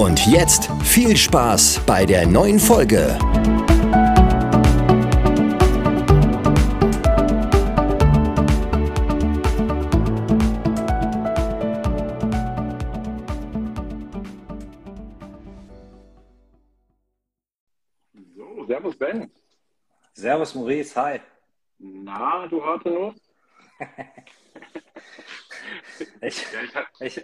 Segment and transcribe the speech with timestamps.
[0.00, 3.18] Und jetzt viel Spaß bei der neuen Folge.
[18.34, 19.30] So, Servus Ben.
[20.14, 21.20] Servus Maurice, hi.
[21.78, 23.16] Na, du harte Nuss?
[26.22, 26.46] ich,
[27.00, 27.22] ich,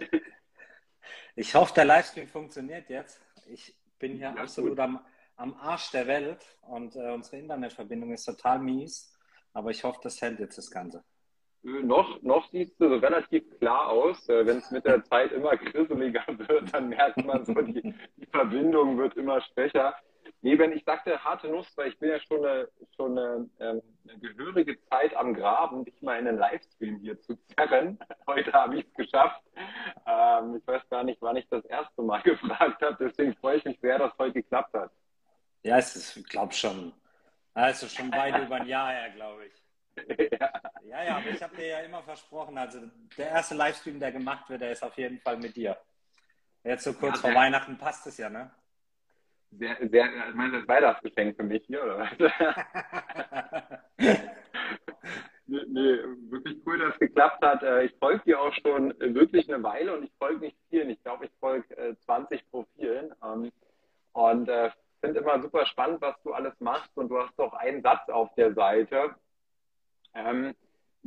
[1.37, 3.21] ich hoffe, der Livestream funktioniert jetzt.
[3.45, 4.99] Ich bin hier ja, absolut am,
[5.35, 9.15] am, Arsch der Welt und äh, unsere Internetverbindung ist total mies.
[9.53, 11.03] Aber ich hoffe, das hält jetzt das Ganze.
[11.63, 14.27] Äh, noch, noch siehst du relativ klar aus.
[14.27, 18.25] Äh, Wenn es mit der Zeit immer grisseliger wird, dann merkt man so, die, die
[18.25, 19.95] Verbindung wird immer schwächer.
[20.41, 23.81] Nee, wenn ich sagte harte Nuss, weil ich bin ja schon eine, schon eine, ähm,
[24.09, 27.99] eine gehörige Zeit am Graben, dich mal in einen Livestream hier zu zerren.
[28.25, 29.41] Heute habe ich es geschafft.
[30.05, 32.97] Ähm, ich weiß gar nicht, wann ich das erste Mal gefragt habe.
[32.99, 34.91] Deswegen freue ich mich sehr, dass heute geklappt hat.
[35.63, 36.93] Ja, es ist, ich glaube schon.
[37.53, 40.31] Also schon weit über ein Jahr her, glaube ich.
[40.31, 40.51] Ja.
[40.83, 42.79] ja, ja, aber ich habe dir ja immer versprochen, also
[43.17, 45.75] der erste Livestream, der gemacht wird, der ist auf jeden Fall mit dir.
[46.63, 48.51] Jetzt so kurz ja, vor Weihnachten passt es ja, ne?
[49.51, 52.11] Sehr, sehr, ich meine, das Weihnachtsgeschenk für mich hier, oder was?
[55.47, 55.97] nee, nee,
[56.29, 57.63] wirklich cool, dass es geklappt hat.
[57.63, 60.89] Äh, ich folge dir auch schon wirklich eine Weile und ich folge nicht vielen.
[60.89, 63.13] Ich glaube, ich folge 20 äh, Profilen.
[63.23, 63.51] Ähm,
[64.13, 66.95] und äh, finde immer super spannend, was du alles machst.
[66.95, 69.15] Und du hast doch einen Satz auf der Seite.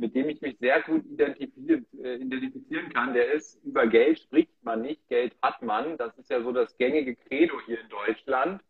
[0.01, 4.81] Mit dem ich mich sehr gut äh, identifizieren kann, der ist, über Geld spricht man
[4.81, 5.95] nicht, Geld hat man.
[5.97, 8.63] Das ist ja so das gängige Credo hier in Deutschland.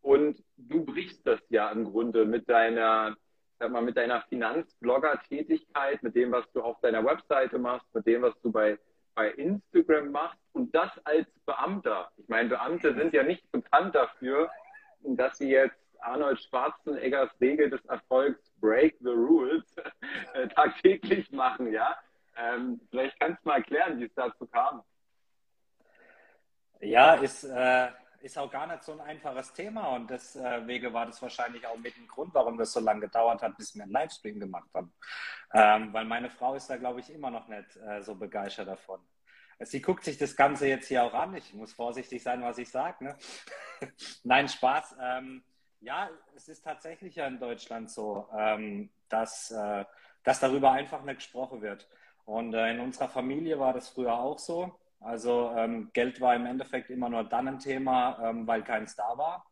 [0.00, 3.16] Und du brichst das ja im Grunde mit deiner,
[3.58, 8.22] sag mal, mit deiner Finanzblogger-Tätigkeit, mit dem, was du auf deiner Webseite machst, mit dem,
[8.22, 8.78] was du bei,
[9.16, 12.12] bei Instagram machst und das als Beamter.
[12.16, 14.48] Ich meine, Beamte sind ja nicht bekannt dafür,
[15.02, 19.64] dass sie jetzt Arnold Schwarzeneggers Regel des Erfolgs Break the Rules
[20.34, 21.96] äh, tagtäglich machen, ja.
[22.36, 24.82] Ähm, vielleicht kannst du mal erklären, wie es dazu kam.
[26.80, 27.88] Ja, ist, äh,
[28.20, 31.96] ist auch gar nicht so ein einfaches Thema und deswegen war das wahrscheinlich auch mit
[31.96, 34.92] dem Grund, warum das so lange gedauert hat, bis wir einen Livestream gemacht haben.
[35.52, 39.00] Ähm, weil meine Frau ist da, glaube ich, immer noch nicht äh, so begeistert davon.
[39.62, 41.34] Sie guckt sich das Ganze jetzt hier auch an.
[41.34, 43.04] Ich muss vorsichtig sein, was ich sage.
[43.04, 43.16] Ne?
[44.24, 44.96] Nein, Spaß.
[44.98, 45.44] Ähm,
[45.80, 49.84] ja, es ist tatsächlich ja in Deutschland so, ähm, dass, äh,
[50.22, 51.88] dass darüber einfach nicht gesprochen wird.
[52.24, 54.78] Und äh, in unserer Familie war das früher auch so.
[55.00, 59.16] Also ähm, Geld war im Endeffekt immer nur dann ein Thema, ähm, weil keins da
[59.16, 59.46] war.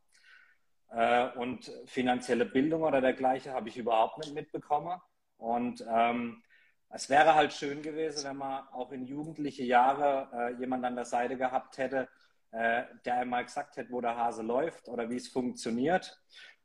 [0.90, 5.00] Äh, und finanzielle Bildung oder dergleichen habe ich überhaupt nicht mitbekommen.
[5.38, 6.42] Und ähm,
[6.90, 11.04] es wäre halt schön gewesen, wenn man auch in jugendliche Jahre äh, jemand an der
[11.04, 12.08] Seite gehabt hätte,
[12.50, 16.20] äh, der einmal gesagt hat, wo der Hase läuft oder wie es funktioniert.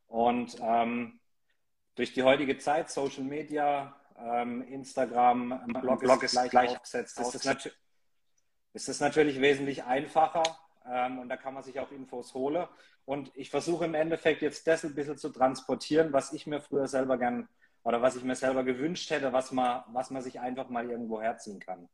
[0.08, 1.20] Und ähm,
[1.96, 7.36] durch die heutige Zeit, Social Media, ähm, Instagram, Blog, Blog ist, gleich, gleich aufgesetzt, ist
[7.36, 10.44] es, nat natürlich wesentlich einfacher
[10.90, 12.68] ähm, und da kann man sich auch Infos holen.
[13.06, 16.88] Und ich versuche im Endeffekt jetzt das ein bisschen zu transportieren, was ich mir früher
[16.88, 17.50] selber gern
[17.84, 21.22] oder was ich mir selber gewünscht hätte, was man, was man sich einfach mal irgendwo
[21.22, 21.90] herziehen kann.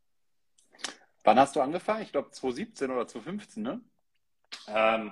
[1.24, 2.04] Wann hast du angefangen?
[2.04, 3.82] Ich glaube 2017 oder 2015, ne?
[4.68, 5.12] Ähm,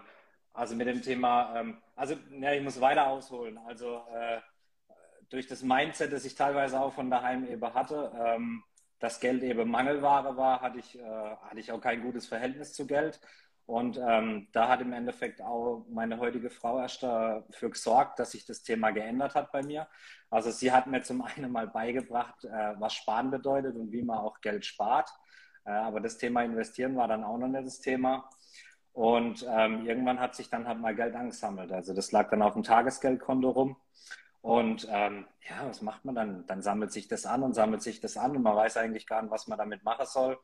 [0.54, 3.58] also mit dem Thema, ähm, also ja, ich muss weiter ausholen.
[3.60, 4.40] Also äh,
[5.30, 8.64] durch das Mindset, das ich teilweise auch von daheim eben hatte, ähm,
[9.00, 12.88] dass Geld eben Mangelware war, hatte ich, äh, hatte ich auch kein gutes Verhältnis zu
[12.88, 13.20] Geld.
[13.68, 18.46] Und ähm, da hat im Endeffekt auch meine heutige Frau erst dafür gesorgt, dass sich
[18.46, 19.88] das Thema geändert hat bei mir.
[20.30, 24.20] Also sie hat mir zum einen mal beigebracht, äh, was Sparen bedeutet und wie man
[24.20, 25.10] auch Geld spart.
[25.68, 28.30] Äh, aber das Thema Investieren war dann auch noch nicht das Thema.
[28.94, 31.72] Und ähm, irgendwann hat sich dann halt mal Geld angesammelt.
[31.72, 33.76] Also das lag dann auf dem Tagesgeldkonto rum.
[34.42, 36.46] Und ähm, ja, was macht man dann?
[36.48, 39.22] Dann sammelt sich das an und sammelt sich das an und man weiß eigentlich gar
[39.22, 40.40] nicht, was man damit machen soll.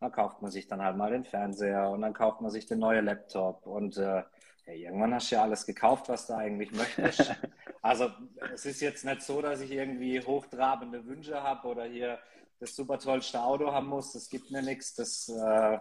[0.00, 2.78] Dann kauft man sich dann halt mal den Fernseher und dann kauft man sich den
[2.78, 4.22] neuen Laptop und äh,
[4.66, 7.34] ja, irgendwann hast du ja alles gekauft, was du eigentlich möchtest.
[7.82, 8.10] also
[8.52, 12.18] es ist jetzt nicht so, dass ich irgendwie hochtrabende Wünsche habe oder hier
[12.60, 14.94] das super tollste Auto haben muss, das gibt mir nichts.
[14.94, 15.78] Das, äh,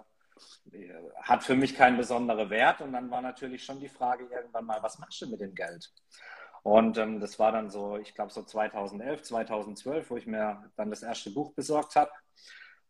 [1.21, 2.81] hat für mich keinen besonderen Wert.
[2.81, 5.91] Und dann war natürlich schon die Frage irgendwann mal, was machst du mit dem Geld?
[6.63, 10.89] Und ähm, das war dann so, ich glaube so 2011, 2012, wo ich mir dann
[10.89, 12.11] das erste Buch besorgt habe,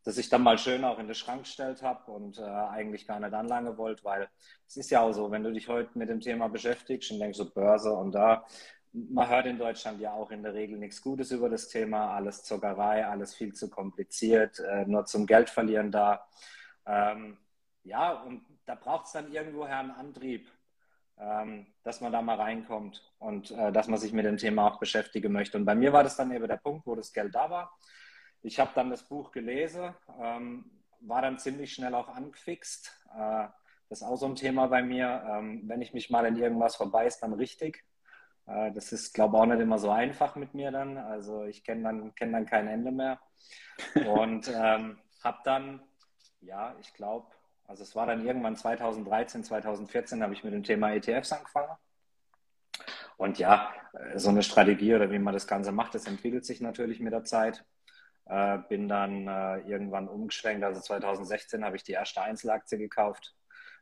[0.03, 3.19] das ich dann mal schön auch in den Schrank gestellt habe und äh, eigentlich gar
[3.19, 4.29] nicht anlange wollte, weil
[4.67, 7.37] es ist ja auch so, wenn du dich heute mit dem Thema beschäftigst und denkst
[7.37, 8.45] so Börse und da,
[9.09, 12.43] man hört in Deutschland ja auch in der Regel nichts Gutes über das Thema, alles
[12.43, 16.27] Zockerei, alles viel zu kompliziert, äh, nur zum Geld verlieren da.
[16.85, 17.37] Ähm,
[17.83, 20.49] ja, und da braucht es dann irgendwoher einen Antrieb,
[21.19, 24.79] ähm, dass man da mal reinkommt und äh, dass man sich mit dem Thema auch
[24.79, 25.57] beschäftigen möchte.
[25.57, 27.77] Und bei mir war das dann eben der Punkt, wo das Geld da war.
[28.41, 32.91] Ich habe dann das Buch gelesen, ähm, war dann ziemlich schnell auch angefixt.
[33.15, 33.47] Äh,
[33.89, 35.23] das ist auch so ein Thema bei mir.
[35.29, 37.83] Ähm, wenn ich mich mal in irgendwas verbeiß, dann richtig.
[38.47, 40.97] Äh, das ist, glaube ich, auch nicht immer so einfach mit mir dann.
[40.97, 43.19] Also ich kenne dann, kenn dann kein Ende mehr.
[44.07, 45.81] Und ähm, habe dann,
[46.41, 47.27] ja, ich glaube,
[47.67, 51.75] also es war dann irgendwann 2013, 2014 habe ich mit dem Thema ETFs angefangen.
[53.17, 56.61] Und ja, äh, so eine Strategie oder wie man das Ganze macht, das entwickelt sich
[56.61, 57.65] natürlich mit der Zeit.
[58.25, 60.63] Äh, bin dann äh, irgendwann umgeschwenkt.
[60.63, 63.35] Also 2016 habe ich die erste Einzelaktie gekauft.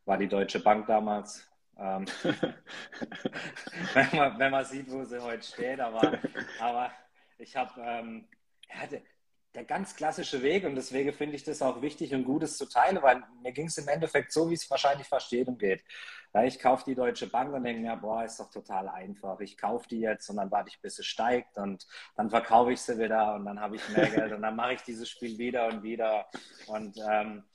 [0.06, 1.47] War die Deutsche Bank damals.
[1.77, 2.06] Ähm,
[3.94, 5.80] wenn, man, wenn man sieht, wo sie heute steht.
[5.80, 6.19] Aber,
[6.60, 6.92] aber
[7.38, 8.27] ich habe, ähm,
[8.69, 9.00] ja,
[9.56, 12.66] der ganz klassische Weg und deswegen finde ich das auch wichtig und gut, es zu
[12.66, 15.83] teilen, weil mir ging es im Endeffekt so, wie es wahrscheinlich fast jedem geht.
[16.44, 19.39] Ich kaufe die Deutsche Bank und denke mir, boah, ist doch total einfach.
[19.39, 21.88] Ich kaufe die jetzt und dann warte ich, bis sie steigt und
[22.18, 24.81] dann verkaufe ich sie wieder und dann habe ich mehr Geld und dann mache ich
[24.81, 26.27] dieses Spiel wieder und wieder.
[26.68, 27.45] Und ähm,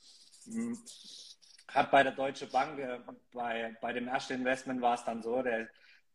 [1.74, 2.98] hat bei der Deutsche Bank, äh,
[3.32, 5.68] bei, bei dem ersten Investment war es dann so, der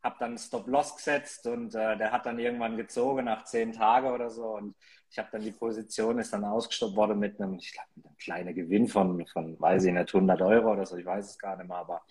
[0.04, 4.30] habe dann Stop-Loss gesetzt und äh, der hat dann irgendwann gezogen nach zehn Tagen oder
[4.30, 4.76] so und
[5.10, 8.56] ich habe dann die Position, ist dann ausgestoppt worden mit einem, ich glaube, einem kleinen
[8.56, 11.68] Gewinn von, von, weiß ich nicht, 100 Euro oder so, ich weiß es gar nicht
[11.68, 12.04] mehr, aber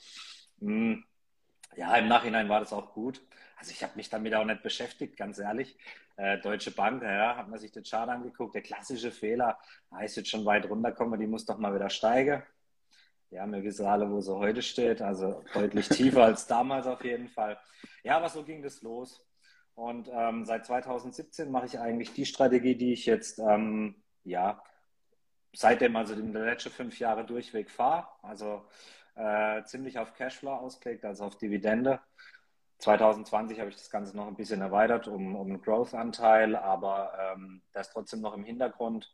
[0.58, 1.05] mh, hm,
[1.76, 3.20] ja, im Nachhinein war das auch gut.
[3.56, 5.76] Also ich habe mich damit auch nicht beschäftigt, ganz ehrlich.
[6.17, 9.58] Äh, Deutsche Bank, ja, hat man sich den Chart angeguckt, der klassische Fehler,
[10.02, 12.43] ist jetzt schon weit runterkommen, die muss doch mal wieder steigen.
[13.34, 17.26] Ja, wir wissen alle, wo sie heute steht, also deutlich tiefer als damals auf jeden
[17.26, 17.58] Fall.
[18.04, 19.26] Ja, aber so ging das los.
[19.75, 24.62] Und ähm, seit 2017 mache ich eigentlich die Strategie, die ich jetzt, ähm, ja,
[25.52, 28.06] seitdem, also in den letzten fünf Jahre durchweg fahre.
[28.22, 28.66] Also
[29.16, 31.98] äh, ziemlich auf Cashflow ausgelegt, also auf Dividende.
[32.78, 37.62] 2020 habe ich das Ganze noch ein bisschen erweitert um, um einen Growth-Anteil, aber ähm,
[37.72, 39.12] das trotzdem noch im Hintergrund.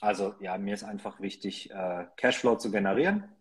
[0.00, 3.36] Also ja, mir ist einfach wichtig, äh, Cashflow zu generieren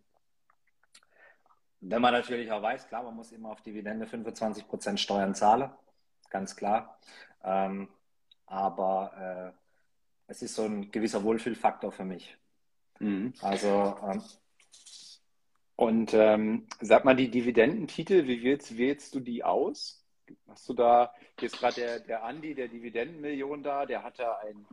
[1.81, 5.71] wenn man natürlich auch weiß, klar, man muss immer auf Dividende 25% Steuern zahlen,
[6.29, 6.99] ganz klar.
[7.43, 7.89] Ähm,
[8.45, 9.59] aber äh,
[10.27, 12.37] es ist so ein gewisser Wohlfühlfaktor für mich.
[12.99, 13.33] Mhm.
[13.41, 14.23] Also ähm,
[15.75, 20.03] und ähm, sag mal, die Dividendentitel, wie wählst, wählst du die aus?
[20.49, 24.39] Hast du da, hier ist gerade der, der Andi, der Dividendenmillion da, der hat da
[24.39, 24.67] ein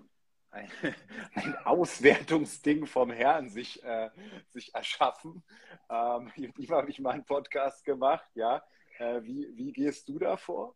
[0.51, 0.71] ein,
[1.35, 4.11] ein Auswertungsding vom Herrn sich, äh,
[4.49, 5.43] sich erschaffen.
[5.91, 8.63] Ähm, mit ihm habe ich mal einen Podcast gemacht, ja.
[8.99, 10.75] Äh, wie, wie gehst du da vor?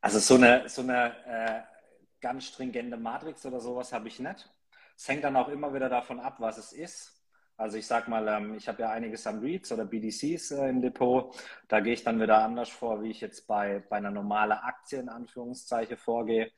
[0.00, 1.62] Also so eine, so eine äh,
[2.20, 4.48] ganz stringente Matrix oder sowas habe ich nicht.
[4.96, 7.18] Es hängt dann auch immer wieder davon ab, was es ist.
[7.56, 10.80] Also ich sage mal, ähm, ich habe ja einiges an REITs oder BDCs äh, im
[10.80, 11.34] Depot.
[11.66, 15.00] Da gehe ich dann wieder anders vor, wie ich jetzt bei, bei einer normalen Aktie
[15.00, 16.52] in Anführungszeichen vorgehe.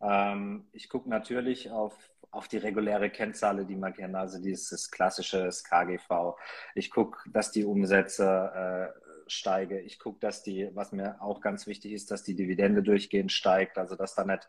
[0.00, 1.94] Ähm, ich gucke natürlich auf,
[2.30, 6.36] auf die reguläre Kennzahl, die man kennt, also dieses klassische KGV.
[6.74, 9.84] Ich gucke, dass die Umsätze äh, steigen.
[9.84, 13.78] Ich gucke, dass die, was mir auch ganz wichtig ist, dass die Dividende durchgehend steigt,
[13.78, 14.46] also dass da nicht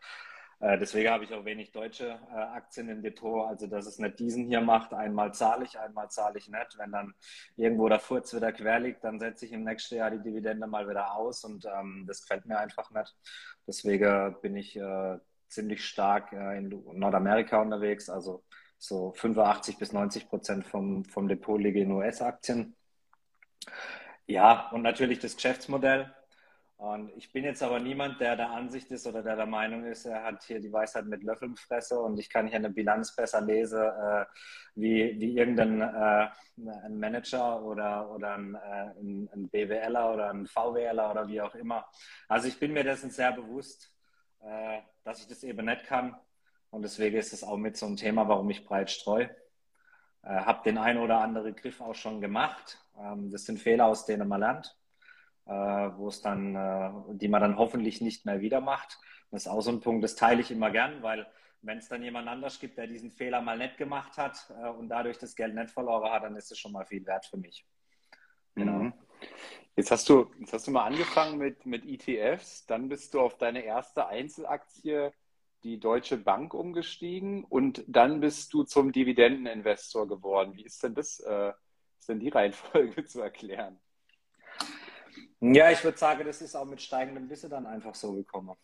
[0.60, 4.18] äh, Deswegen habe ich auch wenig deutsche äh, Aktien im Depot, also dass es nicht
[4.18, 6.78] diesen hier macht, einmal zahle ich, einmal zahle ich nicht.
[6.78, 7.14] Wenn dann
[7.56, 10.88] irgendwo der Furz wieder quer liegt, dann setze ich im nächsten Jahr die Dividende mal
[10.88, 13.14] wieder aus und ähm, das gefällt mir einfach nicht.
[13.66, 18.44] Deswegen bin ich äh, ziemlich stark äh, in Nordamerika unterwegs, also
[18.78, 22.76] so 85 bis 90 Prozent vom, vom Depot liege in US-Aktien.
[24.26, 26.14] Ja, und natürlich das Geschäftsmodell.
[26.78, 30.06] Und ich bin jetzt aber niemand, der der Ansicht ist oder der der Meinung ist,
[30.06, 33.40] er hat hier die Weisheit mit Löffeln fresse und ich kann hier eine Bilanz besser
[33.40, 34.24] lesen äh,
[34.76, 36.28] wie, wie irgendein äh,
[36.84, 41.84] ein Manager oder, oder ein, äh, ein BWLer oder ein VWLer oder wie auch immer.
[42.28, 43.92] Also ich bin mir dessen sehr bewusst
[44.40, 44.78] äh,
[45.08, 46.14] dass ich das eben nicht kann.
[46.70, 49.30] Und deswegen ist es auch mit so einem Thema, warum ich breit streue.
[50.22, 52.78] Äh, habe den einen oder anderen Griff auch schon gemacht.
[53.00, 54.76] Ähm, das sind Fehler, aus denen man lernt,
[55.46, 58.98] äh, wo es dann, äh, die man dann hoffentlich nicht mehr wieder macht.
[59.30, 61.26] Das ist auch so ein Punkt, das teile ich immer gern, weil
[61.62, 64.90] wenn es dann jemand anders gibt, der diesen Fehler mal nicht gemacht hat äh, und
[64.90, 67.66] dadurch das Geld nicht verloren hat, dann ist es schon mal viel wert für mich.
[68.54, 68.72] Genau.
[68.72, 68.92] Mhm.
[69.76, 73.38] Jetzt hast du, jetzt hast du mal angefangen mit, mit ETFs, dann bist du auf
[73.38, 75.12] deine erste Einzelaktie,
[75.62, 80.54] die Deutsche Bank, umgestiegen und dann bist du zum Dividendeninvestor geworden.
[80.56, 81.52] Wie ist denn das, äh,
[81.98, 83.78] ist denn die Reihenfolge zu erklären?
[85.40, 88.56] Ja, ich würde sagen, das ist auch mit steigendem Wissen dann einfach so gekommen.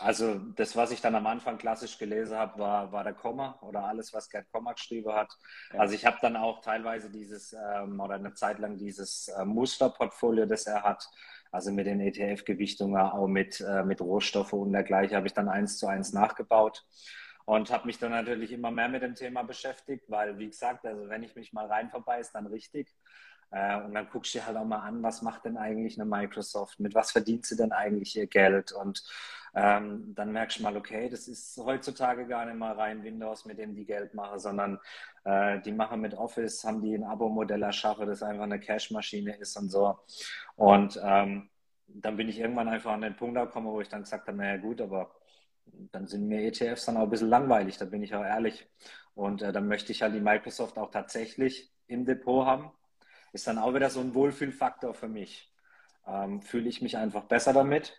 [0.00, 3.84] Also das, was ich dann am Anfang klassisch gelesen habe, war, war der Komma oder
[3.84, 5.32] alles, was Gerd Komma geschrieben hat.
[5.72, 5.80] Ja.
[5.80, 10.46] Also ich habe dann auch teilweise dieses ähm, oder eine Zeit lang dieses äh, Musterportfolio,
[10.46, 11.08] das er hat,
[11.50, 15.78] also mit den ETF-Gewichtungen, auch mit, äh, mit Rohstoffe und dergleichen, habe ich dann eins
[15.78, 16.84] zu eins nachgebaut
[17.48, 21.08] und habe mich dann natürlich immer mehr mit dem Thema beschäftigt, weil, wie gesagt, also
[21.08, 22.94] wenn ich mich mal rein verbeiß, dann richtig.
[23.50, 26.08] Äh, und dann guckst du dir halt auch mal an, was macht denn eigentlich eine
[26.08, 28.72] Microsoft, mit was verdient sie denn eigentlich ihr Geld?
[28.72, 29.02] Und
[29.54, 33.58] ähm, dann merkst du mal, okay, das ist heutzutage gar nicht mal rein Windows, mit
[33.58, 34.78] dem die Geld machen, sondern
[35.24, 39.56] äh, die machen mit Office, haben die ein Abo-Modell erschaffen, das einfach eine Cash-Maschine ist
[39.56, 39.98] und so.
[40.56, 41.48] Und ähm,
[41.86, 44.58] dann bin ich irgendwann einfach an den Punkt gekommen, wo ich dann gesagt habe, naja
[44.58, 45.10] gut, aber
[45.92, 48.68] dann sind mir ETFs dann auch ein bisschen langweilig, da bin ich auch ehrlich.
[49.14, 52.70] Und äh, dann möchte ich halt die Microsoft auch tatsächlich im Depot haben
[53.32, 55.52] ist dann auch wieder so ein Wohlfühlfaktor für mich.
[56.06, 57.94] Ähm, fühle ich mich einfach besser damit.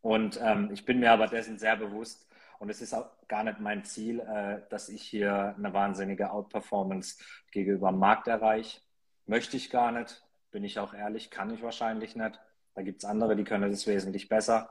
[0.00, 2.28] Und ähm, ich bin mir aber dessen sehr bewusst.
[2.58, 7.18] Und es ist auch gar nicht mein Ziel, äh, dass ich hier eine wahnsinnige Outperformance
[7.50, 8.80] gegenüber dem Markt erreiche.
[9.26, 10.22] Möchte ich gar nicht.
[10.50, 12.38] Bin ich auch ehrlich, kann ich wahrscheinlich nicht.
[12.74, 14.70] Da gibt es andere, die können das wesentlich besser.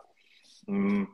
[0.68, 1.06] Mm.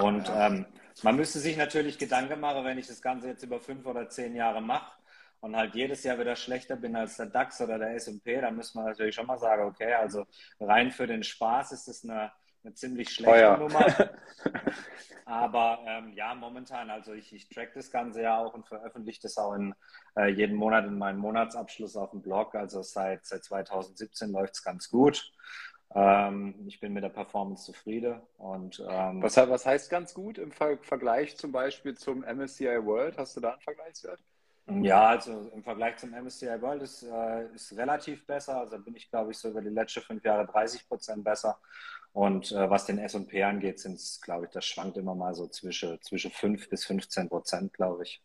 [0.00, 0.66] Und ähm,
[1.02, 4.34] man müsste sich natürlich Gedanken machen, wenn ich das Ganze jetzt über fünf oder zehn
[4.34, 4.92] Jahre mache,
[5.44, 8.74] und halt jedes Jahr wieder schlechter bin als der DAX oder der S&P, dann muss
[8.74, 10.24] man natürlich schon mal sagen, okay, also
[10.58, 12.32] rein für den Spaß ist es eine,
[12.64, 13.56] eine ziemlich schlechte oh ja.
[13.58, 13.84] Nummer.
[15.26, 19.36] Aber ähm, ja, momentan, also ich, ich track das Ganze ja auch und veröffentliche das
[19.36, 19.74] auch in,
[20.16, 22.54] äh, jeden Monat in meinem Monatsabschluss auf dem Blog.
[22.54, 25.30] Also seit, seit 2017 läuft es ganz gut.
[25.94, 28.22] Ähm, ich bin mit der Performance zufrieden.
[28.38, 33.18] Und, ähm, was, was heißt ganz gut im Ver Vergleich zum Beispiel zum MSCI World?
[33.18, 34.20] Hast du da einen Vergleichswert?
[34.66, 38.60] Ja, also im Vergleich zum MSCI World ist, äh, ist relativ besser.
[38.60, 41.58] Also bin ich, glaube ich, so über die letzten fünf Jahre 30 Prozent besser.
[42.12, 45.48] Und äh, was den S&P angeht, sind es, glaube ich, das schwankt immer mal so
[45.48, 48.22] zwischen, zwischen 5 bis 15 Prozent, glaube ich.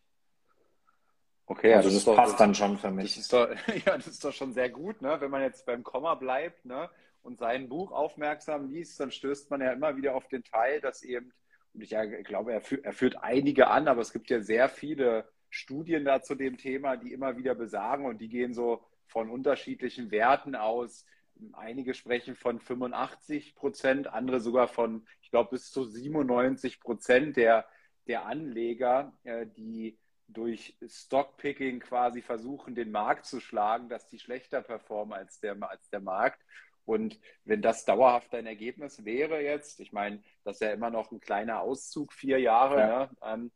[1.46, 3.16] Okay, also das, das passt doch, dann schon für mich.
[3.16, 3.50] Das doch,
[3.86, 5.20] ja, das ist doch schon sehr gut, ne?
[5.20, 6.90] wenn man jetzt beim Komma bleibt ne?
[7.24, 11.02] und sein Buch aufmerksam liest, dann stößt man ja immer wieder auf den Teil, dass
[11.02, 11.34] eben,
[11.74, 14.70] und ich ja, glaube, er, führt, er führt einige an, aber es gibt ja sehr
[14.70, 19.30] viele Studien da zu dem Thema, die immer wieder besagen und die gehen so von
[19.30, 21.06] unterschiedlichen Werten aus.
[21.54, 27.66] Einige sprechen von 85 Prozent, andere sogar von, ich glaube, bis zu 97 Prozent der,
[28.08, 34.62] der Anleger, äh, die durch Stockpicking quasi versuchen, den Markt zu schlagen, dass die schlechter
[34.62, 36.40] performen als der, als der Markt.
[36.86, 41.12] Und wenn das dauerhaft ein Ergebnis wäre jetzt, ich meine, das ist ja immer noch
[41.12, 42.80] ein kleiner Auszug, vier Jahre,
[43.22, 43.38] ja.
[43.38, 43.52] ne?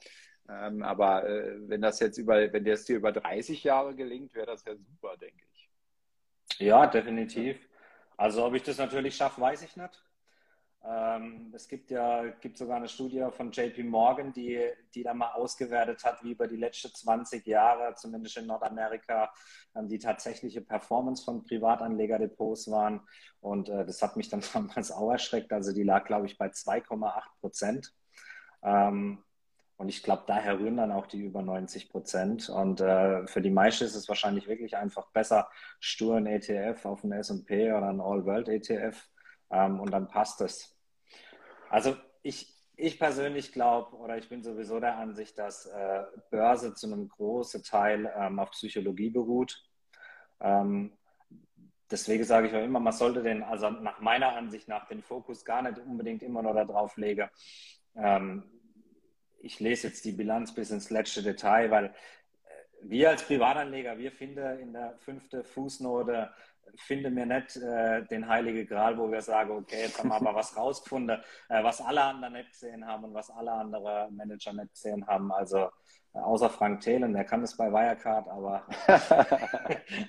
[0.50, 4.48] Ähm, aber äh, wenn das jetzt über, wenn das dir über 30 Jahre gelingt, wäre
[4.48, 5.70] das ja super, denke ich.
[6.60, 7.58] Ja, definitiv.
[8.18, 10.04] Also ob ich das natürlich schaffe, weiß ich nicht.
[10.86, 15.32] Ähm, es gibt ja gibt sogar eine Studie von JP Morgan, die, die da mal
[15.32, 19.32] ausgewertet hat, wie über die letzten 20 Jahre, zumindest in Nordamerika,
[19.76, 23.00] ähm, die tatsächliche Performance von Privatanlegerdepots waren.
[23.40, 25.54] Und äh, das hat mich dann damals auch erschreckt.
[25.54, 27.94] Also die lag, glaube ich, bei 2,8 Prozent.
[28.62, 29.24] Ähm,
[29.84, 32.48] und ich glaube, daher rühren dann auch die über 90 Prozent.
[32.48, 35.50] Und äh, für die meisten ist es wahrscheinlich wirklich einfach besser,
[35.82, 39.10] stur ein ETF auf einen S&P oder einen All-World-ETF
[39.52, 40.74] ähm, und dann passt es.
[41.70, 42.48] Also ich,
[42.78, 47.62] ich persönlich glaube, oder ich bin sowieso der Ansicht, dass äh, Börse zu einem großen
[47.62, 49.70] Teil ähm, auf Psychologie beruht.
[50.40, 50.98] Ähm,
[51.92, 55.44] deswegen sage ich auch immer, man sollte den, also nach meiner Ansicht nach, den Fokus
[55.44, 57.30] gar nicht unbedingt immer nur darauf legen,
[57.98, 58.53] ähm,
[59.44, 61.92] ich lese jetzt die Bilanz bis ins letzte Detail, weil äh,
[62.82, 66.32] wir als Privatanleger, wir finden in der fünften Fußnote,
[66.76, 70.34] finden wir nicht äh, den Heilige Gral, wo wir sagen, okay, jetzt haben wir aber
[70.34, 74.74] was rausgefunden, äh, was alle anderen nicht gesehen haben und was alle anderen Manager nicht
[74.74, 75.32] gesehen haben.
[75.32, 75.70] Also
[76.14, 78.66] äh, außer Frank Thelen, der kann es bei Wirecard, aber,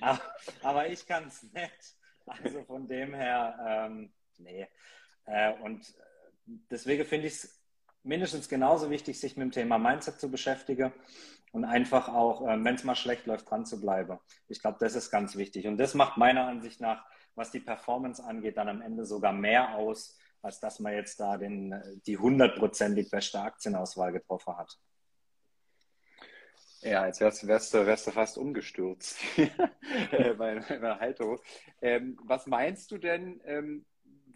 [0.01, 0.21] aber,
[0.63, 1.95] aber, ich kann es nicht.
[2.25, 4.67] Also von dem her, ähm, nee.
[5.25, 5.93] Äh, und
[6.71, 7.54] deswegen finde ich es
[8.05, 10.93] mindestens genauso wichtig, sich mit dem Thema Mindset zu beschäftigen
[11.51, 14.19] und einfach auch, äh, wenn es mal schlecht läuft, dran zu bleiben.
[14.47, 15.67] Ich glaube, das ist ganz wichtig.
[15.67, 19.75] Und das macht meiner Ansicht nach, was die Performance angeht, dann am Ende sogar mehr
[19.75, 24.77] aus, als dass man jetzt da den, die hundertprozentig beste Aktienauswahl getroffen hat.
[26.81, 29.17] Ja, jetzt wärst, wärst, wärst du fast umgestürzt
[30.11, 31.39] äh, bei meiner Haltung.
[31.81, 33.85] Ähm, was meinst du denn, ähm,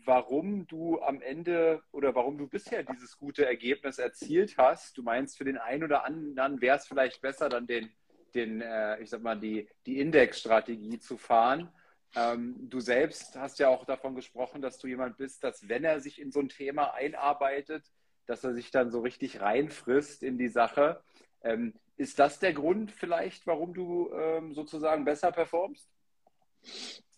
[0.09, 4.97] warum du am Ende oder warum du bisher dieses gute Ergebnis erzielt hast?
[4.97, 7.91] Du meinst, für den einen oder anderen wäre es vielleicht besser, dann den,
[8.33, 11.71] den äh, ich sag mal, die, die Indexstrategie zu fahren.
[12.15, 15.99] Ähm, du selbst hast ja auch davon gesprochen, dass du jemand bist, dass wenn er
[15.99, 17.85] sich in so ein Thema einarbeitet,
[18.25, 21.03] dass er sich dann so richtig reinfrisst in die Sache.
[21.43, 25.87] Ähm, ist das der Grund vielleicht, warum du ähm, sozusagen besser performst?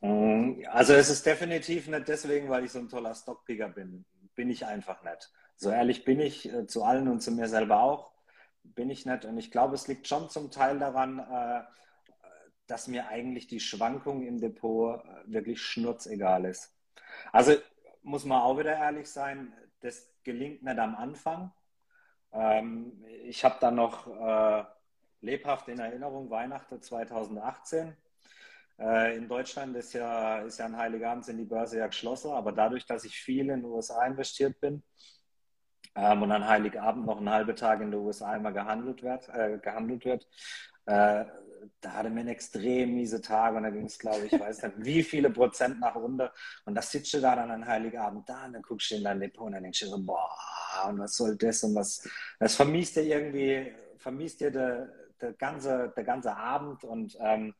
[0.01, 4.05] Mm, also es ist definitiv nicht deswegen, weil ich so ein toller Stockpicker bin.
[4.35, 5.31] Bin ich einfach nicht.
[5.55, 8.11] So ehrlich bin ich äh, zu allen und zu mir selber auch.
[8.63, 9.25] Bin ich nicht.
[9.25, 11.61] Und ich glaube, es liegt schon zum Teil daran, äh,
[12.67, 16.75] dass mir eigentlich die Schwankung im Depot äh, wirklich schnurzegal ist.
[17.31, 17.53] Also
[18.01, 21.51] muss man auch wieder ehrlich sein, das gelingt nicht am Anfang.
[22.33, 24.07] Ähm, ich habe dann noch
[25.21, 27.95] lebhaft in Erinnerung Weihnachten 2018.
[28.81, 32.51] Äh, in Deutschland ist ja, ist ja ein Heiligabend sind die Börse ja geschlossen, aber
[32.51, 34.81] dadurch, dass ich viel in den USA investiert bin
[35.95, 39.59] ähm, und an Heiligabend noch einen halben Tag in den USA immer gehandelt wird, äh,
[39.59, 40.27] gehandelt wird
[40.85, 41.25] äh,
[41.79, 45.03] da hatte einen extrem miese Tag und da ging es, glaube ich, weiß nicht, wie
[45.03, 46.27] viele Prozent nach unten.
[46.65, 49.19] Und da sitzt du da dann an Heiligabend da und dann guckst du in dein
[49.19, 50.29] Depot und dann denkst du so, boah,
[50.89, 52.07] und was soll das und was,
[52.39, 57.53] das vermisst dir irgendwie, vermisst dir der, der, ganze, der ganze Abend und ähm,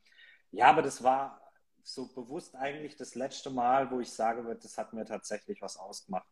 [0.51, 1.41] ja, aber das war
[1.83, 6.27] so bewusst eigentlich das letzte Mal, wo ich sage, das hat mir tatsächlich was ausgemacht.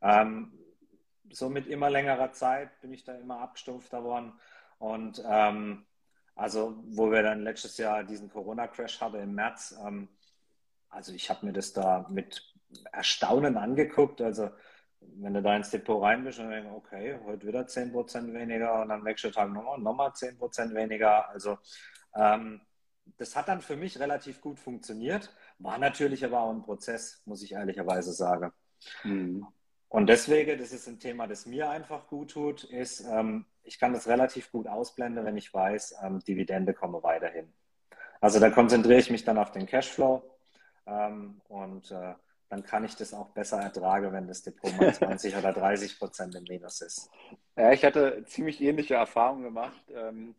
[0.00, 0.52] Ähm,
[1.32, 4.32] so mit immer längerer Zeit bin ich da immer abgestumpfter worden.
[4.78, 5.86] Und ähm,
[6.34, 10.08] also, wo wir dann letztes Jahr diesen Corona-Crash hatten im März, ähm,
[10.88, 12.54] also ich habe mir das da mit
[12.92, 14.20] Erstaunen angeguckt.
[14.20, 14.50] Also,
[15.00, 18.90] wenn du da ins Depot rein bist und denkst, okay, heute wieder 10% weniger und
[18.90, 21.28] am nächsten Tag nochmal, nochmal 10% weniger.
[21.28, 21.58] Also,
[22.14, 22.60] ähm,
[23.18, 25.34] das hat dann für mich relativ gut funktioniert.
[25.58, 28.52] War natürlich aber auch ein Prozess, muss ich ehrlicherweise sagen.
[29.04, 29.46] Mhm.
[29.88, 33.92] Und deswegen, das ist ein Thema, das mir einfach gut tut, ist, ähm, ich kann
[33.92, 37.52] das relativ gut ausblenden, wenn ich weiß, ähm, Dividende komme weiterhin.
[38.20, 40.22] Also da konzentriere ich mich dann auf den Cashflow
[40.86, 42.14] ähm, und äh,
[42.48, 46.34] dann kann ich das auch besser ertragen, wenn das Depot mal 20 oder 30 Prozent
[46.34, 47.10] im Minus ist.
[47.56, 49.82] Ja, ich hatte ziemlich ähnliche Erfahrungen gemacht.
[49.94, 50.34] Ähm,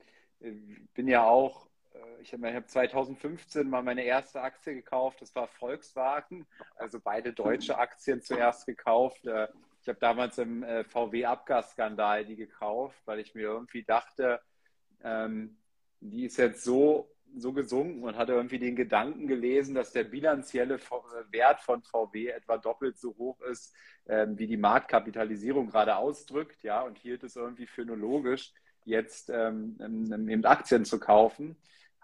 [0.93, 1.66] bin ja auch
[2.21, 7.77] ich habe hab 2015 mal meine erste Aktie gekauft, das war Volkswagen, also beide deutsche
[7.77, 9.25] Aktien zuerst gekauft.
[9.25, 9.47] Äh,
[9.81, 14.41] ich habe damals im äh, VW-Abgasskandal die gekauft, weil ich mir irgendwie dachte,
[15.03, 15.57] ähm,
[15.99, 20.79] die ist jetzt so, so gesunken und hatte irgendwie den Gedanken gelesen, dass der bilanzielle
[21.31, 23.73] Wert von VW etwa doppelt so hoch ist,
[24.07, 28.53] ähm, wie die Marktkapitalisierung gerade ausdrückt, ja, und hielt es irgendwie für nur logisch,
[28.85, 29.77] jetzt ähm,
[30.29, 31.57] eben Aktien zu kaufen.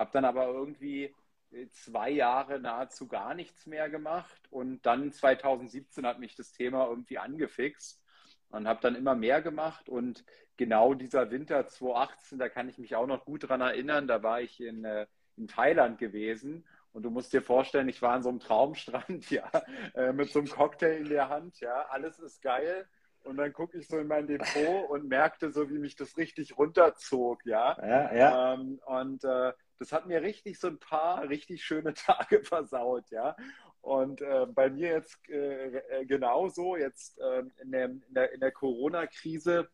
[0.03, 1.15] Habe dann aber irgendwie
[1.51, 6.89] äh, zwei Jahre nahezu gar nichts mehr gemacht und dann 2017 hat mich das Thema
[6.89, 8.03] irgendwie angefixt
[8.49, 10.25] und habe dann immer mehr gemacht und
[10.57, 14.41] genau dieser Winter 2018, da kann ich mich auch noch gut dran erinnern, da war
[14.41, 18.29] ich in, äh, in Thailand gewesen und du musst dir vorstellen, ich war an so
[18.29, 19.49] einem Traumstrand, ja,
[19.95, 22.89] äh, mit so einem Cocktail in der Hand, ja, alles ist geil.
[23.23, 26.57] Und dann gucke ich so in mein Depot und merkte so, wie mich das richtig
[26.57, 27.77] runterzog, ja.
[27.81, 28.53] ja, ja.
[28.53, 33.35] Ähm, und äh, das hat mir richtig so ein paar richtig schöne Tage versaut, ja.
[33.81, 38.39] Und äh, bei mir jetzt äh, äh genauso, jetzt äh, in der, in der, in
[38.39, 39.69] der Corona-Krise,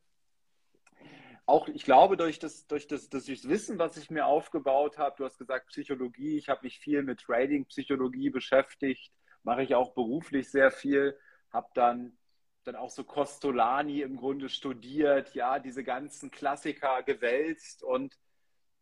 [1.45, 5.25] auch ich glaube, durch das, durch das, das Wissen, was ich mir aufgebaut habe, du
[5.25, 9.11] hast gesagt Psychologie, ich habe mich viel mit Trading-Psychologie beschäftigt,
[9.43, 11.17] mache ich auch beruflich sehr viel,
[11.51, 12.17] habe dann
[12.63, 18.17] dann auch so Costolani im Grunde studiert, ja, diese ganzen Klassiker gewälzt und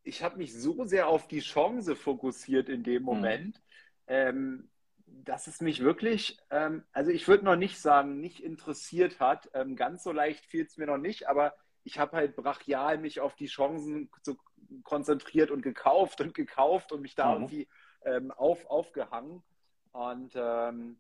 [0.08, 3.06] ich habe mich so sehr auf die Chance fokussiert in dem mhm.
[3.06, 3.62] Moment, mhm.
[4.08, 4.70] ähm,
[5.06, 9.50] dass es mich wirklich, ähm, also ich würde noch nicht sagen, nicht interessiert hat.
[9.54, 13.20] Ähm, ganz so leicht fiel es mir noch nicht, aber ich habe halt brachial mich
[13.20, 14.38] auf die Chancen so
[14.84, 17.36] konzentriert und gekauft und gekauft und mich da mhm.
[17.36, 17.68] irgendwie
[18.04, 19.44] ähm, auf, aufgehangen.
[19.92, 21.00] Und ähm,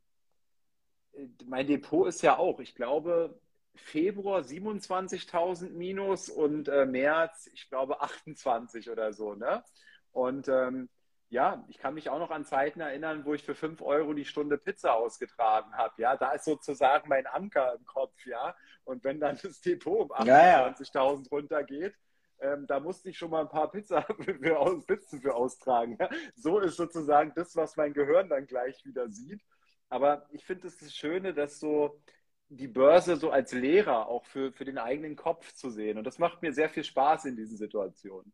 [1.46, 3.39] mein Depot ist ja auch, ich glaube,
[3.78, 9.36] Februar 27.000 minus und äh, März, ich glaube, 28 oder so.
[9.36, 9.63] Ne?
[10.12, 10.90] Und ähm,
[11.30, 14.26] ja, ich kann mich auch noch an Zeiten erinnern, wo ich für 5 Euro die
[14.26, 16.02] Stunde Pizza ausgetragen habe.
[16.02, 18.26] Ja, da ist sozusagen mein Anker im Kopf.
[18.26, 21.24] Ja, und wenn dann das Depot um 28.000 ja, ja.
[21.32, 21.96] runtergeht,
[22.40, 24.02] ähm, da musste ich schon mal ein paar Pizza
[24.42, 25.98] für, aus, Pizzen für austragen.
[26.00, 26.10] Ja?
[26.36, 29.42] So ist sozusagen das, was mein Gehirn dann gleich wieder sieht.
[29.90, 32.02] Aber ich finde es das Schöne, dass so
[32.50, 35.98] die Börse so als Lehrer auch für, für den eigenen Kopf zu sehen.
[35.98, 38.34] Und das macht mir sehr viel Spaß in diesen Situationen.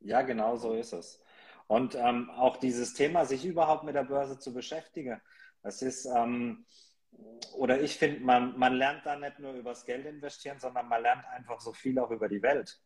[0.00, 1.22] Ja, genau so ist es.
[1.66, 5.20] Und ähm, auch dieses Thema, sich überhaupt mit der Börse zu beschäftigen,
[5.62, 6.64] das ist, ähm,
[7.54, 11.24] oder ich finde, man, man lernt da nicht nur übers Geld investieren, sondern man lernt
[11.26, 12.80] einfach so viel auch über die Welt.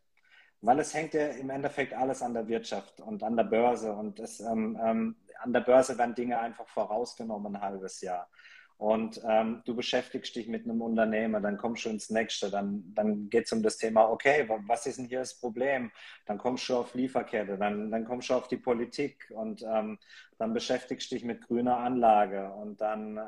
[0.60, 3.92] Weil es hängt ja im Endeffekt alles an der Wirtschaft und an der Börse.
[3.92, 8.28] Und es, ähm, ähm an der Börse werden Dinge einfach vorausgenommen ein halbes Jahr
[8.76, 13.30] und ähm, du beschäftigst dich mit einem Unternehmer, dann kommst du ins nächste, dann, dann
[13.30, 15.92] geht es um das Thema, okay, was ist denn hier das Problem?
[16.26, 19.98] Dann kommst du auf Lieferkette, dann, dann kommst du auf die Politik und ähm,
[20.38, 23.20] dann beschäftigst dich mit grüner Anlage und dann,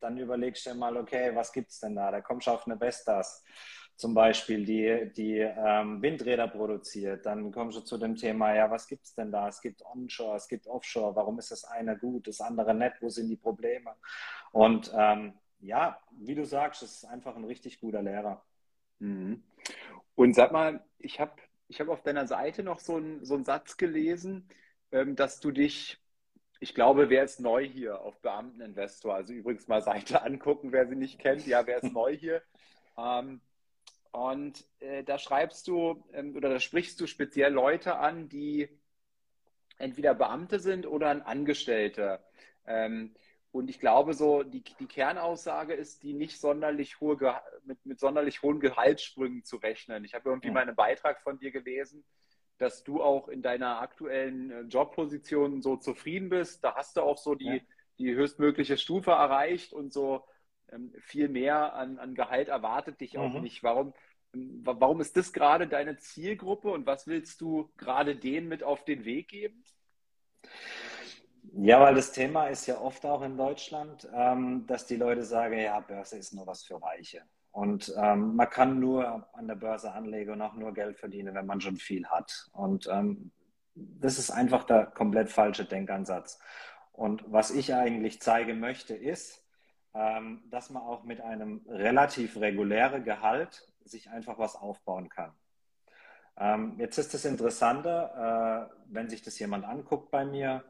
[0.00, 2.10] dann überlegst du dir mal, okay, was gibt es denn da?
[2.10, 3.44] Da kommst du auf eine Vestas
[3.96, 7.24] zum Beispiel, die, die ähm, Windräder produziert.
[7.26, 9.48] Dann kommst du zu dem Thema, ja, was gibt es denn da?
[9.48, 11.14] Es gibt Onshore, es gibt Offshore.
[11.14, 12.96] Warum ist das eine gut, das andere nicht?
[13.00, 13.94] Wo sind die Probleme?
[14.52, 18.44] Und ähm, ja, wie du sagst, es ist einfach ein richtig guter Lehrer.
[18.98, 19.42] Mhm.
[20.16, 21.32] Und sag mal, ich habe
[21.68, 24.48] ich hab auf deiner Seite noch so, ein, so einen Satz gelesen,
[24.92, 26.00] ähm, dass du dich
[26.60, 29.14] ich glaube, wer ist neu hier auf Beamteninvestor?
[29.14, 31.46] Also übrigens mal Seite angucken, wer sie nicht kennt.
[31.46, 32.42] Ja, wer ist neu hier?
[32.96, 33.40] Ähm,
[34.14, 38.68] und äh, da schreibst du ähm, oder da sprichst du speziell Leute an, die
[39.76, 42.24] entweder Beamte sind oder ein Angestellter.
[42.64, 43.16] Ähm,
[43.50, 47.18] und ich glaube, so die, die Kernaussage ist, die nicht sonderlich hohe
[47.64, 50.04] mit, mit sonderlich hohen Gehaltssprüngen zu rechnen.
[50.04, 50.54] Ich habe irgendwie ja.
[50.54, 52.04] mal einen Beitrag von dir gelesen,
[52.58, 56.62] dass du auch in deiner aktuellen äh, Jobposition so zufrieden bist.
[56.62, 57.60] Da hast du auch so die, ja.
[57.98, 60.24] die höchstmögliche Stufe erreicht und so
[61.00, 63.42] viel mehr an, an Gehalt erwartet dich auch mhm.
[63.42, 63.62] nicht.
[63.62, 63.94] Warum,
[64.32, 69.04] warum ist das gerade deine Zielgruppe und was willst du gerade denen mit auf den
[69.04, 69.64] Weg geben?
[71.52, 75.58] Ja, weil das Thema ist ja oft auch in Deutschland, ähm, dass die Leute sagen,
[75.58, 77.22] ja, Börse ist nur was für Reiche.
[77.52, 81.46] Und ähm, man kann nur an der Börse anlegen und auch nur Geld verdienen, wenn
[81.46, 82.48] man schon viel hat.
[82.52, 83.30] Und ähm,
[83.74, 86.40] das ist einfach der komplett falsche Denkansatz.
[86.90, 89.43] Und was ich eigentlich zeigen möchte, ist, ähm,
[90.50, 95.32] dass man auch mit einem relativ regulären Gehalt sich einfach was aufbauen kann.
[96.36, 100.64] Ähm, jetzt ist das Interessante, äh, wenn sich das jemand anguckt bei mir,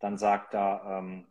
[0.00, 1.26] dann sagt er, ähm,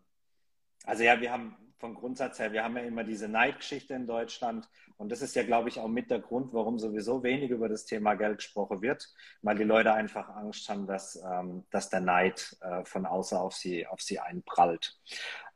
[0.86, 4.70] also ja, wir haben vom Grundsatz her, wir haben ja immer diese Neidgeschichte in Deutschland
[4.98, 7.86] und das ist ja, glaube ich, auch mit der Grund, warum sowieso wenig über das
[7.86, 12.56] Thema Geld gesprochen wird, weil die Leute einfach Angst haben, dass, ähm, dass der Neid
[12.62, 14.98] äh, von außen auf sie, auf sie einprallt.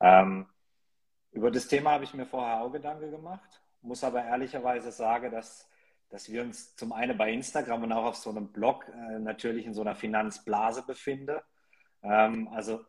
[0.01, 0.47] Ähm,
[1.31, 5.69] über das Thema habe ich mir vorher auch Gedanken gemacht, muss aber ehrlicherweise sagen, dass,
[6.09, 9.65] dass wir uns zum einen bei Instagram und auch auf so einem Blog äh, natürlich
[9.65, 11.39] in so einer Finanzblase befinden.
[12.03, 12.81] Ähm, also